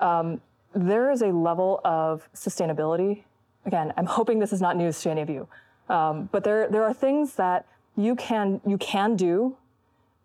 [0.00, 0.40] Um,
[0.74, 3.22] there is a level of sustainability.
[3.64, 5.46] Again, I'm hoping this is not news to any of you,
[5.88, 7.64] um, but there there are things that
[7.96, 9.56] you can you can do.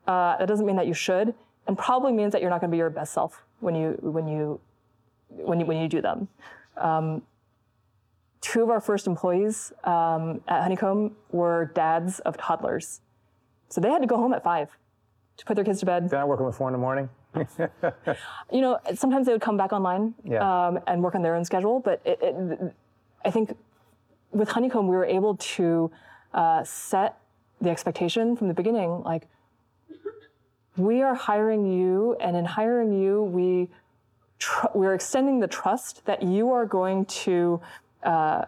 [0.08, 1.36] Uh, that doesn't mean that you should,
[1.68, 4.28] and probably means that you're not going to be your best self when you when
[4.28, 4.60] you
[5.30, 6.28] when you when you do them.
[6.78, 7.22] Um,
[8.42, 13.02] two of our first employees um, at Honeycomb were dads of toddlers,
[13.70, 14.70] so they had to go home at five
[15.38, 16.10] to put their kids to bed.
[16.10, 17.10] They're not working before in the morning.
[18.52, 20.68] you know, sometimes they would come back online yeah.
[20.68, 22.76] um, and work on their own schedule, but it, it,
[23.24, 23.56] I think
[24.32, 25.92] with Honeycomb we were able to
[26.34, 27.18] uh, set
[27.62, 29.28] the expectation from the beginning, like
[30.78, 33.70] we are hiring you, and in hiring you, we
[34.40, 37.62] tr- we're extending the trust that you are going to
[38.04, 38.46] uh,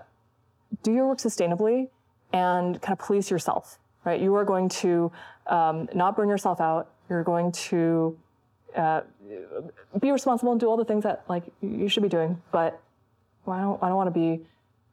[0.83, 1.89] do your work sustainably
[2.31, 4.21] and kind of police yourself, right?
[4.21, 5.11] You are going to
[5.47, 6.91] um, not burn yourself out.
[7.09, 8.17] You're going to
[8.75, 9.01] uh,
[9.99, 12.41] be responsible and do all the things that like you should be doing.
[12.51, 12.79] But
[13.45, 14.45] well, I don't I don't want to be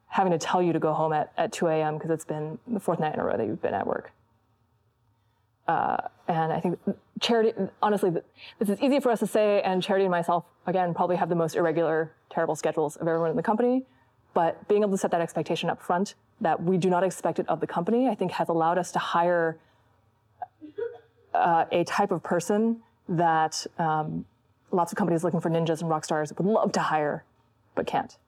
[0.08, 1.94] having to tell you to go home at, at 2 a.m.
[1.94, 4.12] because it's been the fourth night in a row that you've been at work.
[5.68, 5.96] Uh,
[6.28, 6.78] and I think
[7.20, 7.52] charity,
[7.82, 8.10] honestly,
[8.58, 11.34] this is easy for us to say, and charity and myself, again, probably have the
[11.34, 13.84] most irregular, terrible schedules of everyone in the company.
[14.34, 17.48] But being able to set that expectation up front that we do not expect it
[17.48, 19.58] of the company, I think has allowed us to hire
[21.32, 24.24] uh, a type of person that um,
[24.70, 27.24] lots of companies looking for ninjas and rock stars would love to hire,
[27.74, 28.18] but can't.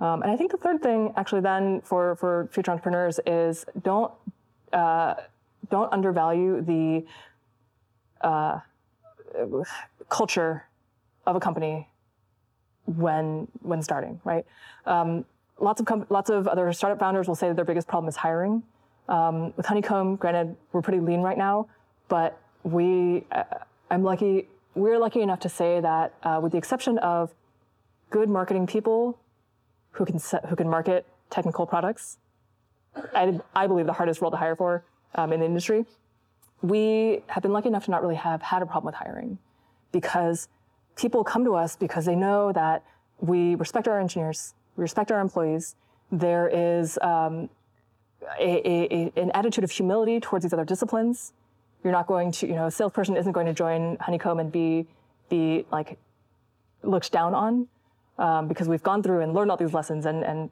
[0.00, 4.12] Um, and I think the third thing, actually, then for for future entrepreneurs is don't
[4.72, 5.14] uh,
[5.70, 7.04] don't undervalue the
[8.20, 8.60] uh,
[10.08, 10.64] culture
[11.26, 11.88] of a company
[12.84, 14.20] when when starting.
[14.24, 14.46] Right.
[14.84, 15.24] Um,
[15.58, 18.16] lots of com- lots of other startup founders will say that their biggest problem is
[18.16, 18.62] hiring.
[19.08, 21.68] Um, with Honeycomb, granted, we're pretty lean right now,
[22.08, 23.44] but we, uh,
[23.90, 27.32] I'm lucky, we're lucky enough to say that uh, with the exception of
[28.10, 29.18] good marketing people
[29.92, 32.18] who can, who can market technical products,
[33.14, 34.84] I, I believe the hardest role to hire for
[35.16, 35.84] um, in the industry,
[36.62, 39.38] we have been lucky enough to not really have had a problem with hiring
[39.92, 40.48] because
[40.96, 42.82] people come to us because they know that
[43.20, 45.74] we respect our engineers, we respect our employees.
[46.12, 47.48] There is um,
[48.38, 51.32] a, a, an attitude of humility towards these other disciplines.
[51.82, 54.86] You're not going to, you know, a salesperson isn't going to join Honeycomb and be,
[55.28, 55.98] be like
[56.82, 57.68] looked down on
[58.18, 60.50] um, because we've gone through and learned all these lessons and, and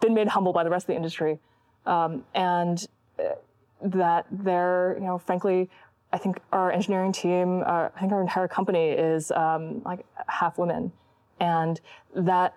[0.00, 1.38] been made humble by the rest of the industry.
[1.86, 2.86] Um, and
[3.18, 3.34] uh,
[3.82, 5.68] that they're, you know, frankly,
[6.12, 10.58] I think our engineering team, uh, I think our entire company is um, like half
[10.58, 10.92] women.
[11.38, 11.80] And
[12.14, 12.54] that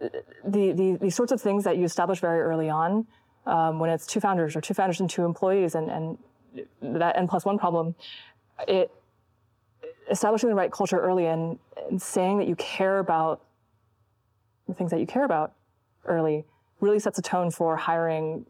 [0.00, 3.06] the, the, these sorts of things that you establish very early on,
[3.46, 6.18] um, when it's two founders or two founders and two employees, and, and
[6.80, 7.94] that n plus one problem,
[8.68, 8.90] it
[10.10, 11.58] establishing the right culture early and,
[11.88, 13.42] and saying that you care about
[14.68, 15.54] the things that you care about
[16.04, 16.44] early
[16.80, 18.44] really sets a tone for hiring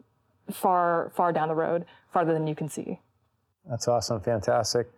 [0.51, 2.99] far far down the road, farther than you can see.
[3.69, 4.91] That's awesome, fantastic.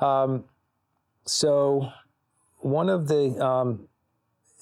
[0.00, 0.44] Um,
[1.26, 1.88] so,
[2.58, 3.88] one of the um,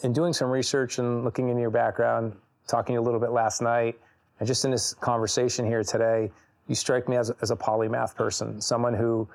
[0.02, 3.98] in doing some research and looking into your background, talking a little bit last night,
[4.40, 6.30] and just in this conversation here today,
[6.68, 9.28] you strike me as as a polymath person, someone who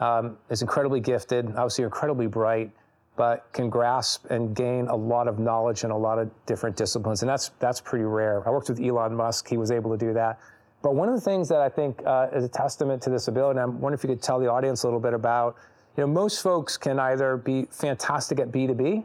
[0.00, 2.70] um, is incredibly gifted, obviously incredibly bright,
[3.18, 7.22] but can grasp and gain a lot of knowledge in a lot of different disciplines,
[7.22, 8.46] and that's that's pretty rare.
[8.46, 10.38] I worked with Elon Musk; he was able to do that.
[10.82, 13.58] But one of the things that I think uh, is a testament to this ability,
[13.58, 15.56] and I'm wondering if you could tell the audience a little bit about,
[15.96, 19.02] you know, most folks can either be fantastic at B2B,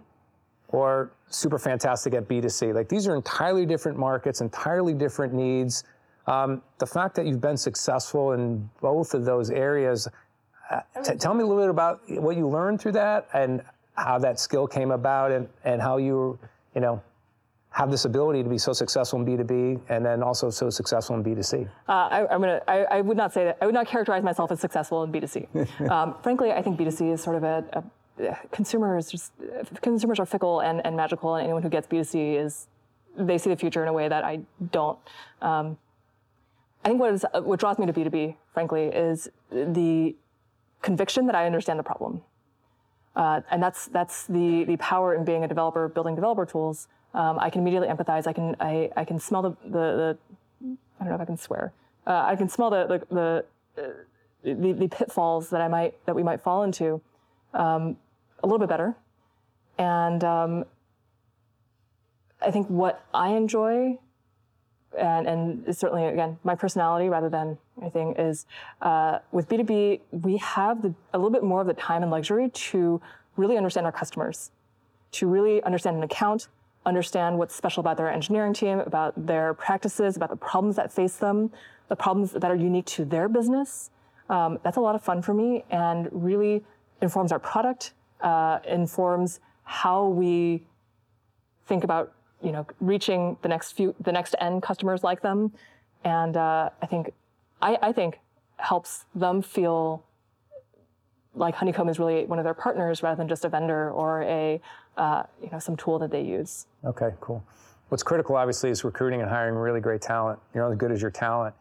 [0.67, 2.71] or super fantastic at B2C.
[2.75, 5.83] Like these are entirely different markets, entirely different needs.
[6.27, 10.07] Um, the fact that you've been successful in both of those areas,
[10.69, 13.63] uh, t- tell me a little bit about what you learned through that and
[13.95, 16.37] how that skill came about and, and how you,
[16.75, 17.01] you know,
[17.69, 21.23] have this ability to be so successful in B2B and then also so successful in
[21.23, 21.67] B2C?
[21.87, 24.51] Uh, I, am gonna, I, I, would not say that, I would not characterize myself
[24.51, 25.89] as successful in B2C.
[25.89, 27.83] um, frankly, I think B2C is sort of a, a
[28.51, 29.31] consumers just
[29.81, 32.67] consumers are fickle and, and magical, and anyone who gets B2C is
[33.17, 34.99] they see the future in a way that I don't.
[35.41, 35.77] Um,
[36.85, 40.15] I think what is what draws me to B2B, frankly, is the
[40.81, 42.21] conviction that I understand the problem,
[43.15, 46.87] uh, and that's that's the the power in being a developer, building developer tools.
[47.13, 48.25] Um, I can immediately empathize.
[48.27, 50.17] I can I, I can smell the, the, the
[50.99, 51.73] I don't know if I can swear.
[52.07, 53.45] Uh, I can smell the the the,
[53.81, 53.87] uh,
[54.43, 57.01] the, the pitfalls that I might that we might fall into.
[57.53, 57.97] Um,
[58.41, 58.95] a little bit better.
[59.77, 60.65] And um,
[62.41, 63.97] I think what I enjoy,
[64.97, 68.45] and, and certainly, again, my personality rather than anything, is
[68.81, 72.49] uh, with B2B, we have the, a little bit more of the time and luxury
[72.49, 73.01] to
[73.35, 74.51] really understand our customers,
[75.11, 76.47] to really understand an account,
[76.85, 81.17] understand what's special about their engineering team, about their practices, about the problems that face
[81.17, 81.51] them,
[81.87, 83.89] the problems that are unique to their business.
[84.29, 86.63] Um, that's a lot of fun for me and really
[87.01, 90.63] informs our product uh, informs how we
[91.65, 95.51] think about you know reaching the next few the next end customers like them,
[96.03, 97.13] and uh, I think
[97.63, 98.19] I, I think
[98.57, 100.03] helps them feel
[101.33, 104.61] like Honeycomb is really one of their partners rather than just a vendor or a
[104.97, 106.67] uh, you know some tool that they use.
[106.85, 107.43] Okay, cool.
[107.87, 110.39] What's critical, obviously, is recruiting and hiring really great talent.
[110.53, 111.55] You're only as good as your talent.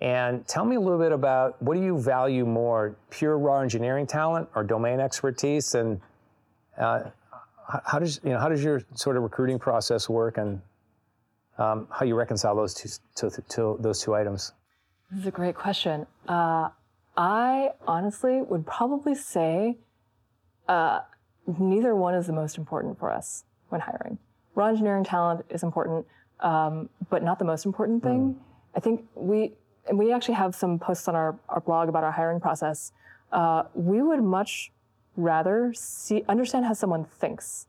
[0.00, 4.06] And tell me a little bit about what do you value more, pure raw engineering
[4.06, 5.74] talent or domain expertise?
[5.74, 6.00] And
[6.78, 7.04] uh,
[7.84, 10.60] how does you know how does your sort of recruiting process work, and
[11.56, 14.52] um, how you reconcile those two to, to, those two items?
[15.10, 16.06] This is a great question.
[16.26, 16.68] Uh,
[17.16, 19.78] I honestly would probably say
[20.68, 21.00] uh,
[21.58, 24.18] neither one is the most important for us when hiring.
[24.54, 26.06] Raw engineering talent is important,
[26.40, 28.34] um, but not the most important thing.
[28.34, 28.36] Mm.
[28.76, 29.52] I think we
[29.88, 32.92] and we actually have some posts on our, our blog about our hiring process.
[33.32, 34.70] Uh, we would much
[35.16, 37.66] rather see, understand how someone thinks.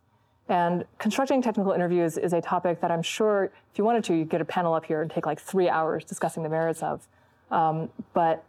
[0.49, 4.29] And constructing technical interviews is a topic that I'm sure if you wanted to, you'd
[4.29, 7.07] get a panel up here and take like three hours discussing the merits of.
[7.51, 8.43] Um, but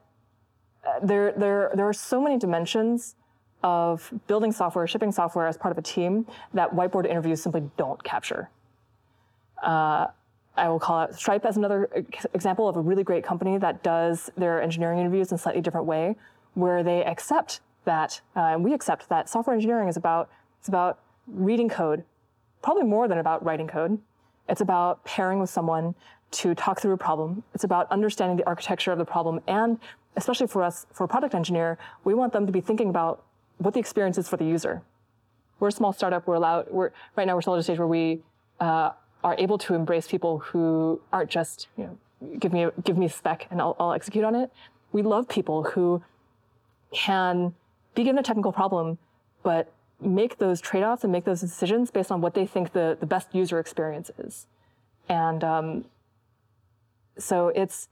[0.87, 3.17] uh, there, there, there are so many dimensions
[3.63, 8.03] of building software, shipping software as part of a team that whiteboard interviews simply don't
[8.03, 8.49] capture.
[9.63, 10.07] Uh,
[10.57, 11.89] I will call out Stripe as another
[12.35, 15.87] example of a really great company that does their engineering interviews in a slightly different
[15.87, 16.17] way,
[16.55, 20.29] where they accept that, uh, and we accept that software engineering is about
[20.59, 22.05] it's about reading code,
[22.63, 23.99] probably more than about writing code.
[24.49, 25.95] It's about pairing with someone
[26.33, 27.43] to talk through a problem.
[27.55, 29.79] It's about understanding the architecture of the problem, and
[30.17, 33.23] especially for us, for a product engineer, we want them to be thinking about
[33.59, 34.83] what the experience is for the user.
[35.59, 36.27] We're a small startup.
[36.27, 36.69] We're allowed.
[36.71, 38.21] We're right now we're still at a stage where we
[38.61, 41.99] uh, are able to embrace people who aren't just you know
[42.39, 44.51] give me a, give me a spec and I'll, I'll execute on it.
[44.93, 46.03] We love people who
[46.93, 47.55] can
[47.95, 48.99] be given a technical problem,
[49.43, 53.07] but make those trade-offs and make those decisions based on what they think the, the
[53.07, 54.47] best user experience is.
[55.09, 55.85] And um,
[57.19, 57.89] so it's,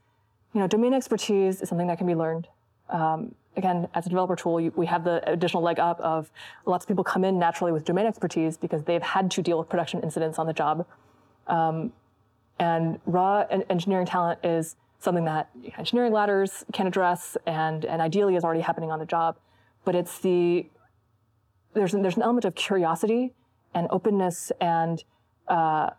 [0.53, 2.47] you know, domain expertise is something that can be learned.
[2.89, 6.31] Um, again, as a developer tool, you, we have the additional leg up of
[6.65, 9.69] lots of people come in naturally with domain expertise because they've had to deal with
[9.69, 10.85] production incidents on the job.
[11.47, 11.93] Um,
[12.59, 18.43] and raw engineering talent is something that engineering ladders can address and, and ideally is
[18.43, 19.37] already happening on the job.
[19.85, 20.67] But it's the,
[21.73, 23.33] there's, there's an element of curiosity
[23.73, 25.03] and openness and
[25.47, 25.91] uh,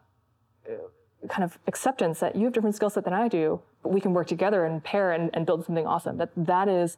[1.28, 4.14] kind of acceptance that you have different skill set than I do, but we can
[4.14, 6.16] work together and pair and, and build something awesome.
[6.16, 6.96] That, that is,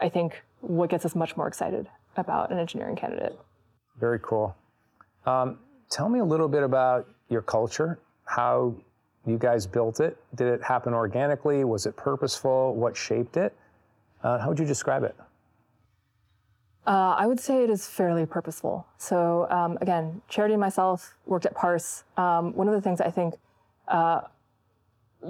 [0.00, 3.38] I think, what gets us much more excited about an engineering candidate.
[4.00, 4.56] Very cool.
[5.26, 5.58] Um,
[5.90, 8.74] tell me a little bit about your culture, how
[9.26, 10.16] you guys built it.
[10.34, 11.64] Did it happen organically?
[11.64, 12.74] Was it purposeful?
[12.74, 13.54] What shaped it?
[14.22, 15.14] Uh, how would you describe it?
[16.86, 18.86] Uh, I would say it is fairly purposeful.
[18.96, 22.04] So um, again, Charity and myself worked at Parse.
[22.16, 23.34] Um, one of the things I think
[23.88, 24.20] uh,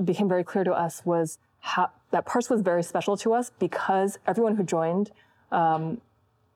[0.04, 4.18] became very clear to us was how, that Parse was very special to us because
[4.26, 5.12] everyone who joined
[5.50, 6.02] um,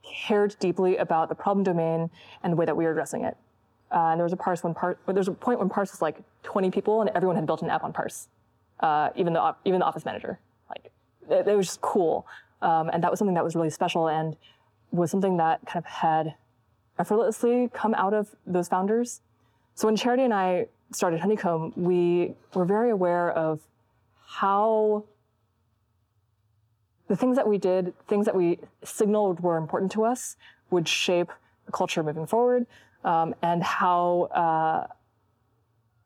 [0.03, 2.11] cared deeply about the problem domain
[2.43, 3.37] and the way that we were addressing it.
[3.91, 6.01] Uh, and there was a parse when parse, there was a point when parse was
[6.01, 8.29] like 20 people and everyone had built an app on parse,
[8.81, 10.39] uh, even the even the office manager.
[10.69, 10.93] Like
[11.29, 12.25] it, it was just cool,
[12.63, 14.37] um, and that was something that was really special and
[14.91, 16.35] was something that kind of had
[16.99, 19.21] effortlessly come out of those founders.
[19.75, 23.61] So when Charity and I started Honeycomb, we were very aware of
[24.27, 25.05] how
[27.09, 30.37] the things that we did, things that we signaled were important to us,
[30.71, 31.31] would shape
[31.67, 32.67] the culture moving forward
[33.05, 34.87] um, and how uh,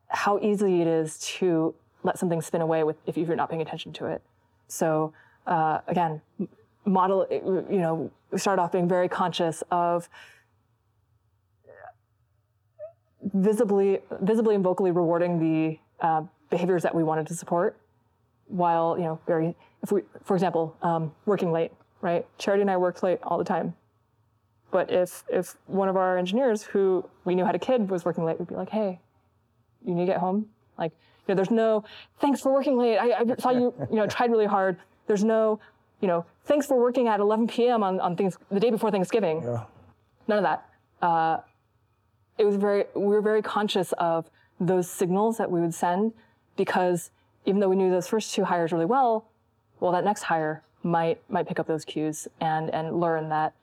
[0.09, 1.74] how easy it is to
[2.05, 4.22] let something spin away with if you're not paying attention to it.
[4.68, 5.12] So
[5.47, 6.20] uh, again,
[6.85, 10.09] model you know we started off being very conscious of
[13.32, 17.78] visibly visibly and vocally rewarding the uh, behaviors that we wanted to support
[18.47, 21.72] while you know very if we for example um, working late
[22.03, 23.74] right charity and i worked late all the time
[24.74, 28.24] but if if one of our engineers who we knew had a kid was working
[28.24, 28.99] late, we'd be like, hey,
[29.87, 30.47] you need to get home.
[30.76, 31.85] Like, you know, there's no
[32.18, 32.99] thanks for working late.
[32.99, 34.76] I, I saw you, you know, tried really hard.
[35.07, 35.61] There's no,
[36.01, 37.83] you know, thanks for working at 11 p.m.
[37.83, 39.43] on, on things the day before Thanksgiving.
[39.43, 39.65] Yeah.
[40.29, 40.69] None of that.
[41.03, 41.39] Uh,
[42.39, 46.13] it was very we were very conscious of those signals that we would send
[46.57, 47.11] because
[47.45, 49.29] even though we knew those first two hires really well,
[49.81, 53.55] well, that next hire might might pick up those cues and and learn that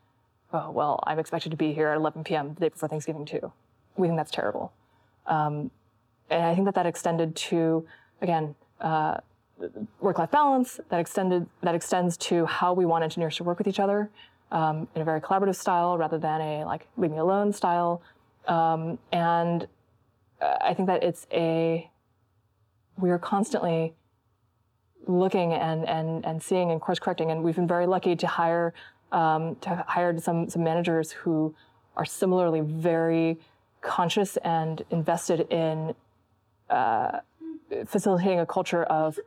[0.54, 2.54] oh, well, I'm expected to be here at 11 p.m.
[2.54, 3.52] the day before Thanksgiving too.
[3.98, 4.74] We think that's terrible.
[5.28, 5.72] Um,
[6.30, 7.86] and I think that that extended to,
[8.22, 9.18] again, uh,
[10.00, 10.80] work-life balance.
[10.90, 14.10] That extended that extends to how we want engineers to work with each other
[14.52, 18.02] um, in a very collaborative style rather than a like leave me alone style.
[18.48, 19.68] Um, and
[20.42, 21.90] I think that it's a
[22.98, 23.94] we are constantly
[25.08, 27.32] looking and and and seeing and course correcting.
[27.32, 28.74] And we've been very lucky to hire
[29.12, 31.56] um, to hire some some managers who
[31.96, 33.40] are similarly very
[33.82, 35.94] conscious and invested in
[36.70, 37.20] uh,
[37.86, 39.20] facilitating a culture of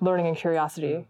[0.00, 1.06] learning and curiosity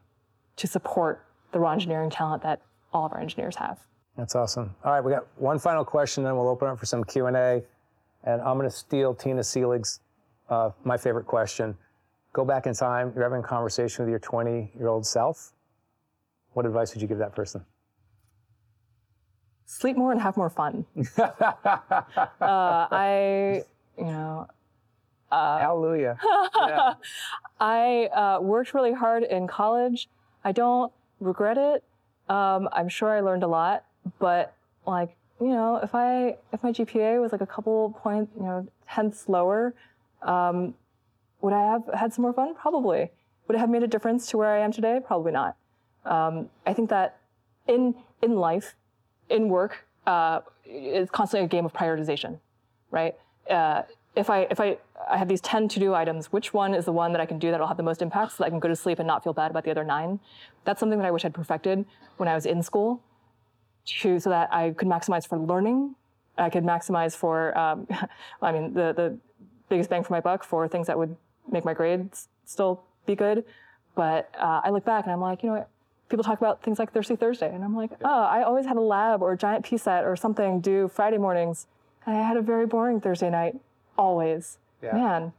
[0.56, 2.62] to support the raw engineering talent that
[2.92, 3.78] all of our engineers have.
[4.16, 4.74] That's awesome.
[4.84, 7.36] All right, we got one final question, then we'll open up for some Q and
[7.36, 7.62] A.
[8.24, 10.00] And I'm going to steal Tina Seelig's
[10.48, 11.76] uh, my favorite question.
[12.32, 13.12] Go back in time.
[13.14, 15.52] You're having a conversation with your 20 year old self.
[16.52, 17.64] What advice would you give that person?
[19.66, 20.84] sleep more and have more fun.
[21.18, 21.30] uh,
[22.40, 23.62] I,
[23.98, 24.46] you know,
[25.34, 26.18] uh, Hallelujah.
[26.56, 26.94] yeah.
[27.60, 30.08] I uh, worked really hard in college.
[30.44, 31.82] I don't regret it.
[32.28, 33.84] Um, I'm sure I learned a lot,
[34.18, 34.54] but
[34.86, 38.66] like, you know, if I if my GPA was like a couple points, you know,
[38.88, 39.74] tenths lower,
[40.22, 40.74] um,
[41.40, 42.54] would I have had some more fun?
[42.54, 43.10] Probably.
[43.46, 45.00] Would it have made a difference to where I am today?
[45.04, 45.56] Probably not.
[46.04, 47.18] Um, I think that
[47.66, 48.74] in in life,
[49.28, 52.38] in work, uh, it's constantly a game of prioritization,
[52.90, 53.14] right?
[53.50, 53.82] Uh,
[54.16, 54.78] if I if I
[55.10, 57.38] I have these ten to do items, which one is the one that I can
[57.38, 59.24] do that'll have the most impact, so that I can go to sleep and not
[59.24, 60.20] feel bad about the other nine?
[60.64, 61.84] That's something that I wish I'd perfected
[62.16, 63.02] when I was in school,
[63.86, 65.96] to so that I could maximize for learning,
[66.38, 67.86] I could maximize for, um,
[68.42, 69.18] I mean, the the
[69.68, 71.16] biggest bang for my buck for things that would
[71.50, 73.44] make my grades still be good.
[73.94, 75.66] But uh, I look back and I'm like, you know,
[76.08, 78.80] people talk about things like Thirsty Thursday, and I'm like, oh, I always had a
[78.80, 81.66] lab or a giant P set or something due Friday mornings,
[82.06, 83.56] and I had a very boring Thursday night
[83.96, 84.58] always.
[84.82, 84.94] Yeah.
[84.94, 85.32] Man.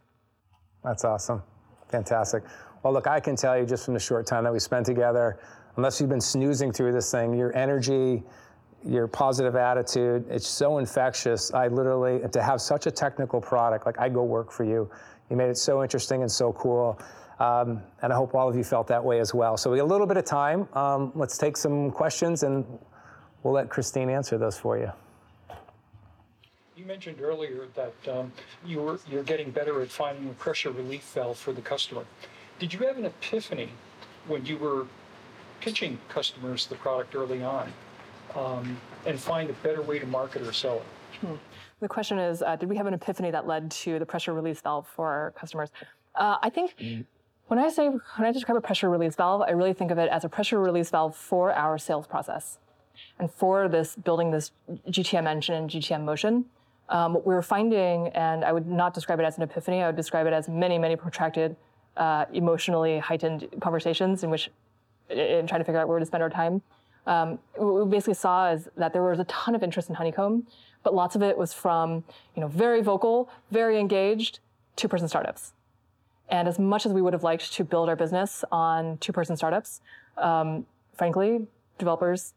[0.83, 1.41] That's awesome.
[1.89, 2.43] Fantastic.
[2.83, 5.39] Well, look, I can tell you just from the short time that we spent together,
[5.75, 8.23] unless you've been snoozing through this thing, your energy,
[8.85, 11.51] your positive attitude, it's so infectious.
[11.53, 14.89] I literally, to have such a technical product, like I go work for you.
[15.29, 16.99] You made it so interesting and so cool.
[17.39, 19.57] Um, and I hope all of you felt that way as well.
[19.57, 20.69] So we have a little bit of time.
[20.73, 22.65] Um, let's take some questions and
[23.43, 24.91] we'll let Christine answer those for you.
[26.85, 28.31] Mentioned earlier that um,
[28.63, 32.05] you were you're getting better at finding a pressure relief valve for the customer.
[32.59, 33.69] Did you have an epiphany
[34.27, 34.85] when you were
[35.61, 37.73] pitching customers the product early on,
[38.35, 38.77] um,
[39.07, 41.25] and find a better way to market or sell it?
[41.25, 41.35] Hmm.
[41.79, 44.61] The question is, uh, did we have an epiphany that led to the pressure release
[44.61, 45.71] valve for our customers?
[46.13, 47.03] Uh, I think mm.
[47.47, 50.09] when I say when I describe a pressure release valve, I really think of it
[50.09, 52.59] as a pressure release valve for our sales process,
[53.17, 54.51] and for this building this
[54.87, 56.45] GTM engine and GTM motion.
[56.89, 59.87] Um, what we were finding, and I would not describe it as an epiphany, I
[59.87, 61.55] would describe it as many, many protracted,
[61.97, 64.51] uh, emotionally heightened conversations in which,
[65.09, 66.61] in trying to figure out where to spend our time.
[67.07, 70.47] Um, what we basically saw is that there was a ton of interest in Honeycomb,
[70.83, 72.03] but lots of it was from,
[72.35, 74.39] you know, very vocal, very engaged,
[74.75, 75.53] two-person startups.
[76.29, 79.81] And as much as we would have liked to build our business on two-person startups,
[80.17, 82.33] um, frankly, developers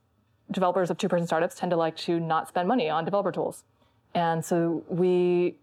[0.51, 3.65] developers of two-person startups tend to like to not spend money on developer tools.
[4.19, 5.55] And so we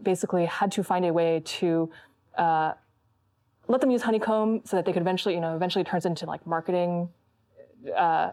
[0.00, 1.90] basically had to find a way to
[2.38, 2.72] uh,
[3.66, 6.46] let them use Honeycomb so that they could eventually, you know, eventually turns into like
[6.46, 7.08] marketing.
[7.96, 8.30] Uh,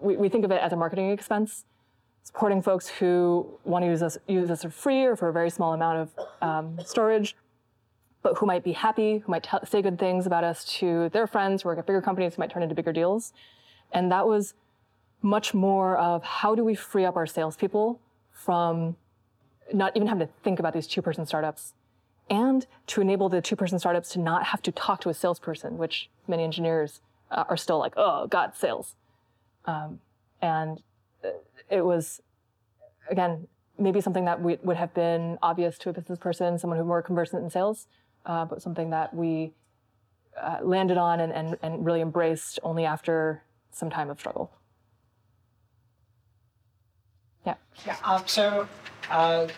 [0.00, 1.66] we, we think of it as a marketing expense,
[2.22, 5.50] supporting folks who want to use us use us for free or for a very
[5.50, 7.36] small amount of um, storage,
[8.22, 11.26] but who might be happy, who might t- say good things about us to their
[11.26, 13.34] friends who work at bigger companies who might turn into bigger deals,
[13.92, 14.54] and that was
[15.20, 18.00] much more of how do we free up our salespeople
[18.32, 18.96] from
[19.72, 21.74] not even having to think about these two person startups
[22.30, 25.76] and to enable the two person startups to not have to talk to a salesperson,
[25.76, 27.00] which many engineers
[27.30, 28.94] uh, are still like, oh, God, sales.
[29.64, 30.00] Um,
[30.40, 30.82] and
[31.24, 31.30] uh,
[31.68, 32.22] it was,
[33.10, 33.48] again,
[33.78, 37.02] maybe something that we, would have been obvious to a business person, someone who more
[37.02, 37.86] conversant in sales,
[38.26, 39.52] uh, but something that we
[40.40, 44.52] uh, landed on and, and, and really embraced only after some time of struggle.
[47.46, 47.54] Yeah.
[47.86, 47.96] Yeah.
[48.04, 48.68] Um, so,
[49.10, 49.48] uh,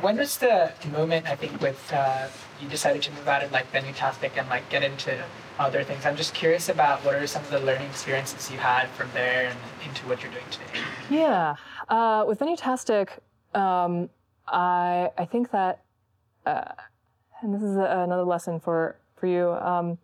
[0.00, 2.28] when was the moment I think with uh,
[2.60, 5.22] you decided to move out of like Venuetastic and like get into
[5.58, 6.06] other things?
[6.06, 9.48] I'm just curious about what are some of the learning experiences you had from there
[9.48, 10.80] and into what you're doing today.
[11.10, 11.56] Yeah.
[11.88, 13.10] Uh, with Venuetastic,
[13.54, 14.08] um,
[14.48, 15.82] I I think that,
[16.46, 16.72] uh,
[17.42, 19.50] and this is a, another lesson for for you.
[19.52, 19.98] Um,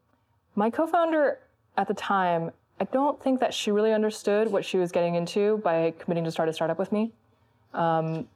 [0.55, 1.39] my co-founder
[1.77, 5.59] at the time, I don't think that she really understood what she was getting into
[5.59, 7.13] by committing to start a startup with me.
[7.75, 8.29] Um,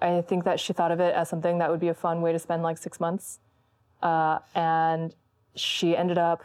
[0.00, 2.32] I think that she thought of it as something that would be a fun way
[2.32, 3.38] to spend like six months.
[4.02, 5.14] Uh, and
[5.54, 6.42] she ended up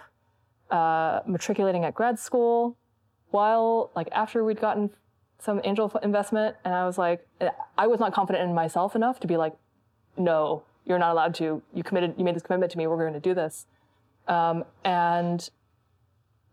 [0.71, 2.75] uh, matriculating at grad school
[3.31, 4.89] while, like, after we'd gotten
[5.39, 6.55] some angel investment.
[6.65, 7.25] And I was like,
[7.77, 9.53] I was not confident in myself enough to be like,
[10.17, 11.61] no, you're not allowed to.
[11.73, 12.87] You committed, you made this commitment to me.
[12.87, 13.65] We're going to do this.
[14.27, 15.49] Um, and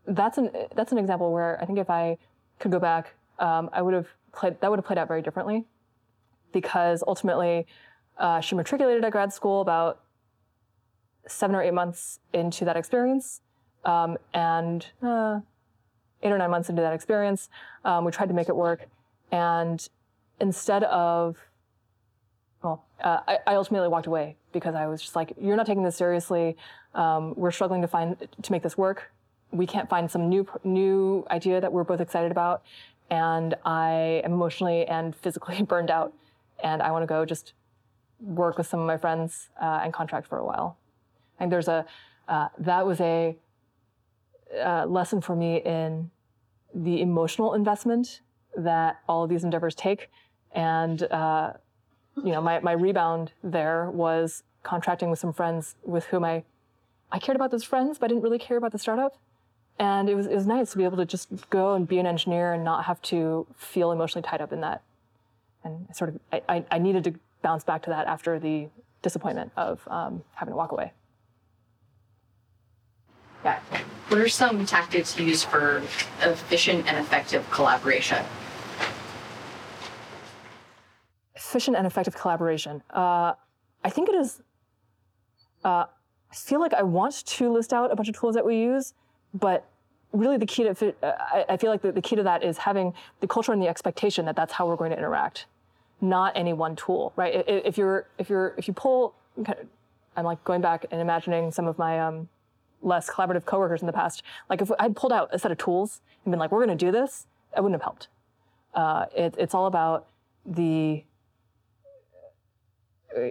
[0.05, 2.17] that's an that's an example where I think if I
[2.59, 5.65] could go back, um, I would have played that would have played out very differently
[6.53, 7.67] because ultimately
[8.17, 9.99] uh, she matriculated at grad school about
[11.27, 13.41] seven or eight months into that experience.
[13.85, 15.39] Um, and uh,
[16.21, 17.49] eight or nine months into that experience,
[17.83, 18.87] um, we tried to make it work.
[19.31, 19.87] And
[20.39, 21.37] instead of,
[22.61, 25.83] well, uh, I, I, ultimately walked away because I was just like, you're not taking
[25.83, 26.55] this seriously.
[26.95, 29.11] Um, we're struggling to find, to make this work.
[29.51, 32.63] We can't find some new, new idea that we're both excited about.
[33.09, 36.13] And I am emotionally and physically burned out
[36.61, 37.53] and I want to go just
[38.19, 40.77] work with some of my friends uh, and contract for a while.
[41.39, 41.85] And there's a
[42.27, 43.35] uh, that was a
[44.63, 46.09] uh, lesson for me in
[46.73, 48.21] the emotional investment
[48.55, 50.09] that all of these endeavors take,
[50.51, 51.53] and uh,
[52.23, 56.43] you know my my rebound there was contracting with some friends with whom I
[57.11, 59.17] I cared about those friends, but I didn't really care about the startup.
[59.79, 62.05] And it was, it was nice to be able to just go and be an
[62.05, 64.81] engineer and not have to feel emotionally tied up in that.
[65.63, 68.67] And sort of, I, I needed to bounce back to that after the
[69.01, 70.91] disappointment of um, having to walk away.
[73.43, 73.59] Yeah.
[74.07, 75.81] What are some tactics used for
[76.21, 78.23] efficient and effective collaboration?
[81.35, 82.81] Efficient and effective collaboration.
[82.89, 83.33] Uh,
[83.83, 84.41] I think it is.
[85.63, 85.85] Uh,
[86.31, 88.93] I feel like I want to list out a bunch of tools that we use,
[89.33, 89.69] but
[90.13, 92.57] really the key to uh, I, I feel like the, the key to that is
[92.57, 95.47] having the culture and the expectation that that's how we're going to interact,
[96.03, 97.43] not any one tool, right?
[97.47, 99.15] If you're if you're if you pull,
[100.15, 102.27] I'm like going back and imagining some of my um,
[102.81, 104.21] less collaborative coworkers in the past.
[104.49, 106.85] Like if I'd pulled out a set of tools and been like, we're going to
[106.85, 107.25] do this,
[107.55, 108.09] I wouldn't have helped.
[108.73, 110.07] Uh, it, it's all about
[110.45, 111.03] the,
[113.15, 113.21] uh,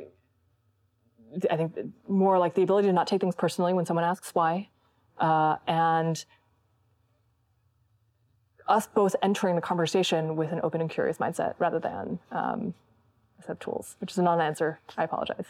[1.51, 1.77] I think
[2.09, 4.69] more like the ability to not take things personally when someone asks why,
[5.19, 6.25] uh, and
[8.69, 12.75] us both entering the conversation with an open and curious mindset rather than um,
[13.39, 14.79] a set of tools, which is a non-answer.
[14.97, 15.47] I apologize.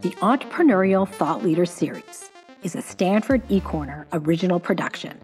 [0.00, 2.30] The Entrepreneurial Thought Leader Series
[2.62, 5.18] is a Stanford eCorner original production,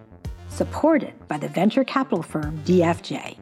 [0.49, 3.37] supported by the venture capital firm DFJ.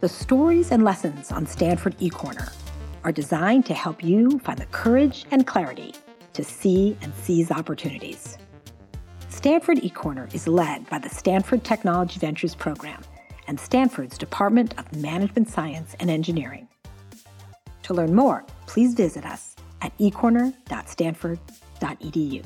[0.00, 2.52] The stories and lessons on Stanford eCorner
[3.04, 5.94] are designed to help you find the courage and clarity
[6.34, 8.38] to see and seize opportunities.
[9.28, 13.02] Stanford eCorner is led by the Stanford Technology Ventures Program
[13.46, 16.68] and Stanford's Department of Management Science and Engineering.
[17.84, 22.44] To learn more, please visit us at ecorner.stanford.edu.